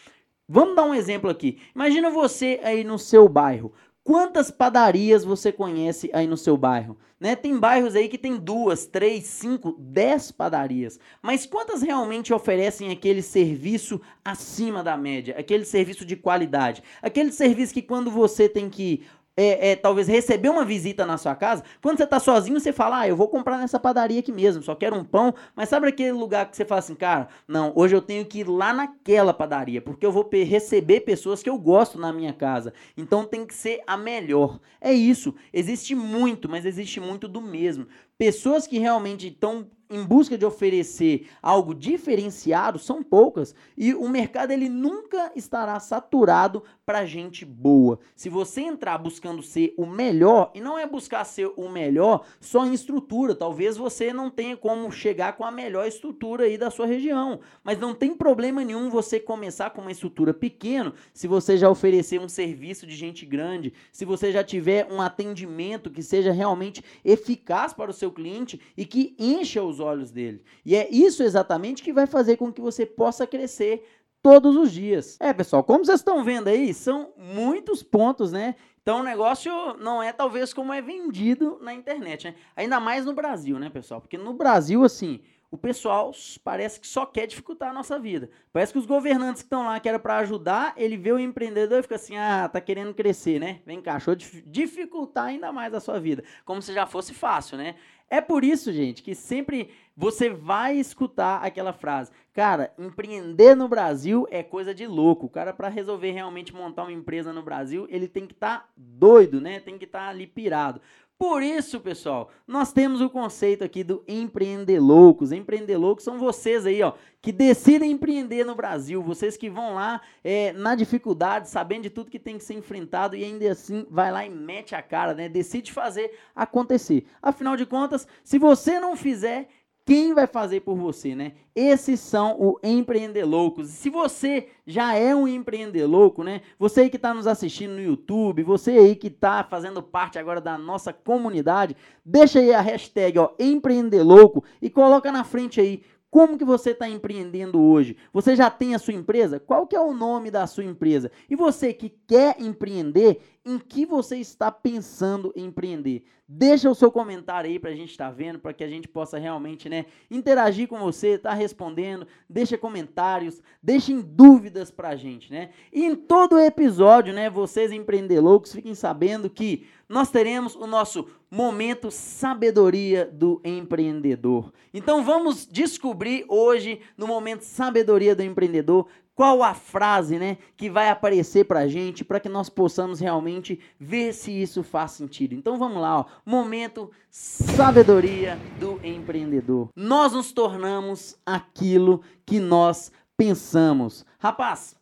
Vamos 0.49 0.75
dar 0.75 0.83
um 0.83 0.93
exemplo 0.93 1.31
aqui. 1.31 1.61
Imagina 1.73 2.11
você 2.11 2.59
aí 2.65 2.83
no 2.83 2.99
seu 2.99 3.29
bairro. 3.29 3.73
Quantas 4.03 4.51
padarias 4.51 5.25
você 5.25 5.53
conhece 5.53 6.11
aí 6.13 6.27
no 6.27 6.37
seu 6.37 6.57
bairro? 6.57 6.97
Né? 7.21 7.37
Tem 7.37 7.57
bairros 7.57 7.95
aí 7.95 8.09
que 8.09 8.19
tem 8.19 8.37
duas, 8.37 8.85
três, 8.85 9.25
cinco, 9.25 9.77
dez 9.79 10.33
padarias. 10.33 10.99
Mas 11.23 11.47
quantas 11.47 11.83
realmente 11.83 12.35
oferecem 12.35 12.91
aquele 12.91 13.23
serviço 13.23 14.01
acima 14.25 14.83
da 14.83 14.97
média? 14.97 15.37
Aquele 15.39 15.65
serviço 15.65 16.05
de 16.05 16.17
qualidade? 16.17 16.83
Aquele 17.01 17.31
serviço 17.31 17.73
que 17.73 17.83
quando 17.83 18.11
você 18.11 18.49
tem 18.49 18.69
que 18.69 19.05
é, 19.37 19.70
é, 19.70 19.77
talvez 19.77 20.09
receber 20.09 20.49
uma 20.49 20.64
visita 20.64 21.05
na 21.05 21.18
sua 21.18 21.35
casa, 21.35 21.62
quando 21.83 21.99
você 21.99 22.05
está 22.05 22.18
sozinho, 22.18 22.59
você 22.59 22.72
fala, 22.72 23.01
ah, 23.01 23.09
eu 23.09 23.16
vou 23.16 23.29
comprar 23.29 23.59
nessa 23.59 23.79
padaria 23.79 24.20
aqui 24.20 24.33
mesmo, 24.33 24.62
só 24.62 24.75
quero 24.75 24.96
um 24.96 25.05
pão, 25.05 25.35
mas 25.55 25.68
sabe 25.68 25.87
aquele 25.87 26.12
lugar 26.12 26.49
que 26.51 26.57
você 26.57 26.64
fala 26.64 26.79
assim, 26.79 26.94
cara, 26.94 27.29
não, 27.46 27.72
hoje 27.77 27.94
eu 27.94 28.01
tenho 28.01 28.25
que 28.25 28.40
ir 28.40 28.49
lá 28.49 28.72
naquela 28.72 29.35
padaria, 29.35 29.83
porque 29.83 30.07
eu 30.07 30.12
vou 30.12 30.29
receber 30.33 31.01
pessoas 31.01 31.42
que 31.42 31.51
eu 31.51 31.59
gosto 31.59 31.99
na 31.99 32.12
minha 32.12 32.33
casa, 32.33 32.72
então 32.96 33.25
tem 33.25 33.44
que 33.44 33.55
ser 33.55 33.83
a 33.87 33.96
melhor. 33.96 34.59
É 34.81 34.92
isso, 34.92 35.35
existe 35.53 35.94
muito, 35.94 36.49
mas 36.49 36.64
existe 36.64 37.01
muito 37.01 37.29
do 37.29 37.40
mesmo. 37.40 37.87
Pessoas 38.19 38.67
que 38.67 38.79
realmente 38.79 39.29
estão 39.29 39.71
em 39.89 40.03
busca 40.05 40.37
de 40.37 40.45
oferecer 40.45 41.29
algo 41.41 41.75
diferenciado 41.75 42.79
são 42.79 43.03
poucas 43.03 43.55
e 43.77 43.95
o 43.95 44.09
mercado 44.09 44.51
ele 44.51 44.69
nunca 44.69 45.31
estará 45.37 45.79
saturado 45.79 46.63
para 46.85 47.05
gente 47.05 47.45
boa. 47.45 47.99
Se 48.15 48.29
você 48.29 48.61
entrar 48.63 48.99
buscando 48.99 49.43
ser 49.43 49.75
o 49.77 49.87
melhor 49.87 50.51
e 50.55 50.61
não 50.61 50.79
é 50.79 50.87
buscar 50.87 51.25
ser 51.25 51.51
o 51.57 51.69
melhor 51.69 52.25
só 52.41 52.65
em 52.65 52.75
estrutura, 52.75 53.35
talvez 53.35 53.77
você 53.77 54.13
não 54.13 54.31
tenha 54.31 54.57
como 54.57 54.91
chegar 54.91 55.37
com 55.37 55.45
a 55.45 55.51
melhor 55.51 55.87
estrutura 55.87 56.45
aí 56.45 56.59
da 56.59 56.71
sua 56.71 56.87
região, 56.87 57.41
mas 57.63 57.79
não 57.79 57.95
tem 57.95 58.15
problema 58.15 58.65
nenhum 58.65 58.91
você 58.91 59.19
começar 59.21 59.71
com 59.71 59.81
uma 59.81 59.93
estrutura 59.93 60.33
pequena, 60.33 60.93
se 61.13 61.27
você 61.27 61.57
já 61.57 61.69
oferecer 61.69 62.21
um 62.21 62.29
serviço 62.29 62.87
de 62.87 62.95
gente 62.95 63.27
grande, 63.27 63.73
se 63.93 64.05
você 64.05 64.33
já 64.33 64.43
tiver 64.43 64.87
um 64.91 65.01
atendimento 65.01 65.91
que 65.91 66.03
seja 66.03 66.33
realmente 66.33 66.85
eficaz 67.05 67.73
para 67.73 67.91
o 67.91 67.95
seu 67.95 68.06
cliente 68.11 68.61
e 68.77 68.85
que 68.85 69.14
encha 69.19 69.62
os 69.62 69.77
os 69.77 69.81
olhos 69.81 70.11
dele. 70.11 70.42
E 70.64 70.75
é 70.75 70.88
isso 70.90 71.23
exatamente 71.23 71.83
que 71.83 71.92
vai 71.92 72.07
fazer 72.07 72.37
com 72.37 72.53
que 72.53 72.61
você 72.61 72.85
possa 72.85 73.27
crescer 73.27 73.87
todos 74.23 74.57
os 74.57 74.73
dias. 74.73 75.16
É, 75.21 75.33
pessoal, 75.33 75.62
como 75.62 75.85
vocês 75.85 76.01
estão 76.01 76.25
vendo 76.25 76.49
aí, 76.49 76.75
são 76.75 77.12
muitos 77.16 77.83
pontos, 77.83 78.33
né? 78.33 78.57
Então 78.83 79.01
o 79.01 79.05
negócio 79.05 79.53
não 79.79 80.03
é 80.03 80.12
talvez 80.12 80.53
como 80.55 80.73
é 80.73 80.81
vendido 80.81 81.59
na 81.61 81.75
internet, 81.75 82.29
né? 82.29 82.35
Ainda 82.57 82.81
mais 82.81 83.05
no 83.05 83.12
Brasil, 83.12 83.59
né, 83.59 83.69
pessoal? 83.69 84.01
Porque 84.01 84.16
no 84.16 84.33
Brasil, 84.33 84.85
assim, 84.85 85.21
o 85.51 85.57
pessoal 85.57 86.12
parece 86.42 86.81
que 86.81 86.87
só 86.87 87.07
quer 87.07 87.27
dificultar 87.27 87.71
a 87.71 87.73
nossa 87.73 87.99
vida. 87.99 88.29
Parece 88.53 88.73
que 88.73 88.79
os 88.79 88.87
governantes 88.87 89.42
que 89.42 89.47
estão 89.47 89.64
lá, 89.64 89.79
que 89.79 89.88
era 89.88 89.99
para 89.99 90.19
ajudar, 90.19 90.75
ele 90.77 90.97
vê 90.97 91.12
o 91.12 91.19
empreendedor 91.19 91.79
e 91.79 91.83
fica 91.83 91.95
assim: 91.95 92.16
ah, 92.16 92.49
tá 92.49 92.61
querendo 92.61 92.92
crescer, 92.92 93.38
né? 93.38 93.61
Vem 93.64 93.81
cá, 93.81 93.99
dificultar 94.45 95.27
ainda 95.27 95.53
mais 95.53 95.73
a 95.73 95.81
sua 95.81 96.01
vida. 96.01 96.25
Como 96.45 96.61
se 96.61 96.73
já 96.73 96.85
fosse 96.87 97.14
fácil, 97.14 97.57
né? 97.57 97.77
É 98.09 98.21
por 98.21 98.45
isso, 98.45 98.73
gente, 98.73 99.03
que 99.03 99.14
sempre 99.14 99.71
você 99.97 100.29
vai 100.29 100.77
escutar 100.77 101.42
aquela 101.42 101.73
frase. 101.73 102.12
Cara, 102.33 102.73
empreender 102.79 103.55
no 103.57 103.66
Brasil 103.66 104.27
é 104.31 104.42
coisa 104.42 104.75
de 104.75 104.87
louco. 104.87 105.27
O 105.27 105.31
cara, 105.31 105.53
para 105.53 105.69
resolver 105.69 106.11
realmente 106.12 106.55
montar 106.55 106.83
uma 106.83 106.92
empresa 106.92 107.33
no 107.33 107.42
Brasil, 107.42 107.87
ele 107.88 108.07
tem 108.07 108.27
que 108.27 108.35
estar 108.35 108.59
tá 108.59 108.69
doido, 108.77 109.40
né? 109.40 109.59
Tem 109.59 109.79
que 109.79 109.87
estar 109.87 110.01
tá 110.01 110.09
ali 110.09 110.27
pirado. 110.27 110.81
Por 111.19 111.43
isso, 111.43 111.81
pessoal, 111.81 112.31
nós 112.47 112.75
temos 112.75 113.01
o 113.01 113.09
conceito 113.09 113.65
aqui 113.65 113.83
do 113.83 114.05
empreender 114.07 114.79
loucos. 114.79 115.33
Empreender 115.33 115.79
loucos 115.79 116.05
são 116.05 116.19
vocês 116.19 116.67
aí, 116.67 116.83
ó, 116.83 116.93
que 117.23 117.33
decidem 117.33 117.93
empreender 117.93 118.45
no 118.45 118.55
Brasil. 118.55 119.03
Vocês 119.03 119.35
que 119.35 119.49
vão 119.49 119.75
lá 119.75 120.03
é, 120.23 120.53
na 120.53 120.75
dificuldade, 120.75 121.49
sabendo 121.49 121.85
de 121.85 121.91
tudo 121.91 122.11
que 122.11 122.19
tem 122.19 122.37
que 122.37 122.45
ser 122.45 122.53
enfrentado 122.53 123.17
e 123.17 123.25
ainda 123.25 123.51
assim 123.51 123.87
vai 123.91 124.13
lá 124.13 124.27
e 124.27 124.31
mete 124.31 124.75
a 124.75 124.83
cara, 124.83 125.15
né? 125.15 125.27
Decide 125.27 125.73
fazer 125.73 126.19
acontecer. 126.35 127.07
Afinal 127.23 127.57
de 127.57 127.65
contas, 127.65 128.07
se 128.23 128.39
você 128.39 128.79
não 128.79 128.95
fizer, 128.95 129.49
quem 129.87 130.12
vai 130.12 130.27
fazer 130.27 130.62
por 130.62 130.77
você, 130.77 131.14
né? 131.14 131.35
Esses 131.55 132.01
são 132.01 132.37
o 132.40 132.59
empreender 132.61 133.25
loucos. 133.25 133.68
Se 133.68 133.88
você 133.88 134.49
já 134.66 134.94
é 134.94 135.14
um 135.14 135.29
empreender 135.29 135.87
louco, 135.87 136.25
né? 136.25 136.42
Você 136.59 136.81
aí 136.81 136.90
que 136.90 136.96
está 136.96 137.14
nos 137.14 137.29
assistindo 137.29 137.75
no 137.75 137.81
YouTube, 137.81 138.42
você 138.42 138.72
aí 138.72 138.96
que 138.96 139.07
está 139.07 139.44
fazendo 139.44 139.81
parte 139.81 140.18
agora 140.18 140.40
da 140.40 140.59
nossa 140.59 140.92
comunidade, 140.92 141.77
deixa 142.05 142.40
aí 142.40 142.53
a 142.53 142.61
hashtag 142.61 143.16
ó, 143.16 143.31
empreender 143.38 144.03
louco 144.03 144.42
e 144.61 144.68
coloca 144.68 145.12
na 145.12 145.22
frente 145.22 145.61
aí 145.61 145.85
como 146.11 146.38
que 146.38 146.44
você 146.44 146.70
está 146.70 146.88
empreendendo 146.88 147.61
hoje? 147.61 147.96
Você 148.12 148.35
já 148.35 148.49
tem 148.49 148.75
a 148.75 148.79
sua 148.79 148.94
empresa? 148.94 149.38
Qual 149.38 149.66
que 149.66 149.77
é 149.77 149.81
o 149.81 149.92
nome 149.92 150.31
da 150.31 150.46
sua 150.46 150.64
empresa? 150.64 151.12
E 151.29 151.37
você 151.37 151.75
que 151.75 151.90
quer 152.07 152.40
empreender, 152.40 153.20
em 153.47 153.61
que 153.61 153.87
você 153.87 154.17
está 154.17 154.51
pensando 154.51 155.33
em 155.37 155.45
empreender. 155.45 156.05
Deixa 156.29 156.69
o 156.69 156.75
seu 156.75 156.91
comentário 156.91 157.49
aí 157.49 157.57
para 157.57 157.71
a 157.71 157.75
gente 157.75 157.93
estar 157.93 158.07
tá 158.07 158.11
vendo, 158.11 158.41
para 158.41 158.53
que 158.53 158.65
a 158.65 158.69
gente 158.69 158.89
possa 158.89 159.17
realmente 159.17 159.69
né, 159.69 159.87
interagir 160.11 160.67
com 160.67 160.77
você, 160.81 161.11
estar 161.11 161.31
tá 161.31 161.35
respondendo, 161.37 162.05
deixa 162.29 162.59
comentários, 162.59 163.41
deixem 163.63 164.01
dúvidas 164.01 164.73
para 164.73 164.89
a 164.89 164.97
gente. 164.97 165.31
Né? 165.31 165.51
E 165.73 165.85
em 165.85 165.95
todo 165.95 166.41
episódio, 166.41 167.15
né, 167.15 167.31
vocês 167.31 167.71
empreender 167.71 168.19
loucos, 168.19 168.53
fiquem 168.53 168.75
sabendo 168.75 169.31
que 169.31 169.69
nós 169.89 170.11
teremos 170.11 170.57
o 170.57 170.67
nosso 170.67 171.09
momento 171.31 171.93
sabedoria 171.93 173.05
do 173.05 173.41
empreendedor. 173.45 174.53
Então 174.75 175.05
vamos 175.05 175.47
descobrir 175.47 176.25
hoje, 176.29 176.81
no 176.99 177.07
momento 177.07 177.43
sabedoria 177.43 178.17
do 178.17 178.25
empreendedor, 178.25 178.89
qual 179.17 179.43
a 179.43 179.55
frase, 179.55 180.19
né, 180.19 180.37
que 180.57 180.69
vai 180.69 180.91
aparecer 180.91 181.47
pra 181.47 181.67
gente 181.67 182.05
para 182.05 182.21
que 182.21 182.29
nós 182.29 182.51
possamos 182.51 183.01
realmente 183.01 183.59
ver 183.81 184.13
se 184.13 184.31
isso 184.31 184.63
faz 184.63 184.93
sentido. 184.93 185.35
Então 185.35 185.59
vamos 185.59 185.81
lá, 185.81 186.01
ó. 186.01 186.05
Momento 186.25 186.91
sabedoria 187.11 188.39
do 188.61 188.79
empreendedor. 188.85 189.71
Nós 189.75 190.13
nos 190.13 190.33
tornamos 190.33 191.17
aquilo 191.25 192.03
que 192.27 192.39
nós 192.39 192.93
pensamos. 193.17 194.05
Rapaz, 194.19 194.77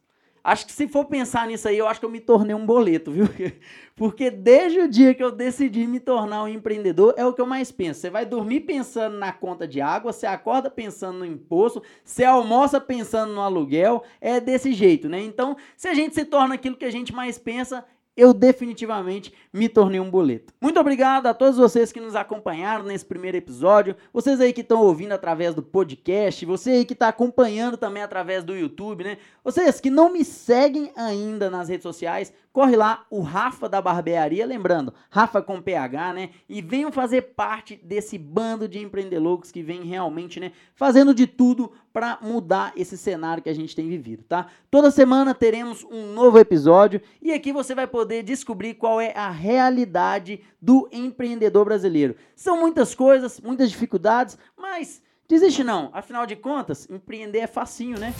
Acho 0.44 0.66
que 0.66 0.72
se 0.72 0.86
for 0.86 1.06
pensar 1.06 1.46
nisso 1.46 1.66
aí, 1.66 1.78
eu 1.78 1.88
acho 1.88 1.98
que 1.98 2.04
eu 2.04 2.10
me 2.10 2.20
tornei 2.20 2.54
um 2.54 2.66
boleto, 2.66 3.10
viu? 3.10 3.26
Porque 3.96 4.30
desde 4.30 4.78
o 4.80 4.88
dia 4.88 5.14
que 5.14 5.24
eu 5.24 5.32
decidi 5.32 5.86
me 5.86 5.98
tornar 5.98 6.42
um 6.42 6.48
empreendedor, 6.48 7.14
é 7.16 7.24
o 7.24 7.32
que 7.32 7.40
eu 7.40 7.46
mais 7.46 7.72
penso. 7.72 8.00
Você 8.00 8.10
vai 8.10 8.26
dormir 8.26 8.60
pensando 8.60 9.16
na 9.16 9.32
conta 9.32 9.66
de 9.66 9.80
água, 9.80 10.12
você 10.12 10.26
acorda 10.26 10.68
pensando 10.68 11.20
no 11.20 11.24
imposto, 11.24 11.82
você 12.04 12.24
almoça 12.24 12.78
pensando 12.78 13.32
no 13.32 13.40
aluguel, 13.40 14.04
é 14.20 14.38
desse 14.38 14.74
jeito, 14.74 15.08
né? 15.08 15.18
Então, 15.22 15.56
se 15.78 15.88
a 15.88 15.94
gente 15.94 16.14
se 16.14 16.26
torna 16.26 16.56
aquilo 16.56 16.76
que 16.76 16.84
a 16.84 16.92
gente 16.92 17.14
mais 17.14 17.38
pensa, 17.38 17.82
eu 18.16 18.32
definitivamente 18.32 19.32
me 19.52 19.68
tornei 19.68 20.00
um 20.00 20.10
boleto. 20.10 20.52
Muito 20.60 20.78
obrigado 20.78 21.26
a 21.26 21.34
todos 21.34 21.56
vocês 21.56 21.92
que 21.92 22.00
nos 22.00 22.14
acompanharam 22.14 22.84
nesse 22.84 23.04
primeiro 23.04 23.36
episódio, 23.36 23.96
vocês 24.12 24.40
aí 24.40 24.52
que 24.52 24.60
estão 24.60 24.82
ouvindo 24.82 25.12
através 25.12 25.54
do 25.54 25.62
podcast, 25.62 26.46
você 26.46 26.70
aí 26.70 26.84
que 26.84 26.92
está 26.92 27.08
acompanhando 27.08 27.76
também 27.76 28.02
através 28.02 28.44
do 28.44 28.56
YouTube, 28.56 29.04
né? 29.04 29.18
Vocês 29.42 29.80
que 29.80 29.90
não 29.90 30.12
me 30.12 30.24
seguem 30.24 30.92
ainda 30.96 31.50
nas 31.50 31.68
redes 31.68 31.82
sociais, 31.82 32.32
corre 32.54 32.76
lá, 32.76 33.04
o 33.10 33.20
Rafa 33.20 33.68
da 33.68 33.82
Barbearia, 33.82 34.46
lembrando, 34.46 34.94
Rafa 35.10 35.42
com 35.42 35.60
PH, 35.60 36.12
né? 36.12 36.30
E 36.48 36.62
venham 36.62 36.92
fazer 36.92 37.22
parte 37.34 37.74
desse 37.74 38.16
bando 38.16 38.68
de 38.68 38.78
empreendedores 38.78 39.50
que 39.50 39.60
vem 39.60 39.82
realmente, 39.82 40.38
né, 40.38 40.52
fazendo 40.76 41.12
de 41.12 41.26
tudo 41.26 41.72
para 41.92 42.16
mudar 42.22 42.72
esse 42.76 42.96
cenário 42.96 43.42
que 43.42 43.48
a 43.48 43.54
gente 43.54 43.74
tem 43.74 43.88
vivido, 43.88 44.22
tá? 44.22 44.46
Toda 44.70 44.92
semana 44.92 45.34
teremos 45.34 45.82
um 45.90 46.12
novo 46.12 46.38
episódio 46.38 47.00
e 47.20 47.32
aqui 47.32 47.52
você 47.52 47.74
vai 47.74 47.88
poder 47.88 48.22
descobrir 48.22 48.74
qual 48.74 49.00
é 49.00 49.12
a 49.16 49.30
realidade 49.30 50.40
do 50.62 50.88
empreendedor 50.92 51.64
brasileiro. 51.64 52.14
São 52.36 52.60
muitas 52.60 52.94
coisas, 52.94 53.40
muitas 53.40 53.68
dificuldades, 53.68 54.38
mas 54.56 55.02
desiste 55.28 55.64
não. 55.64 55.90
Afinal 55.92 56.24
de 56.24 56.36
contas, 56.36 56.88
empreender 56.88 57.40
é 57.40 57.48
facinho, 57.48 57.98
né? 57.98 58.14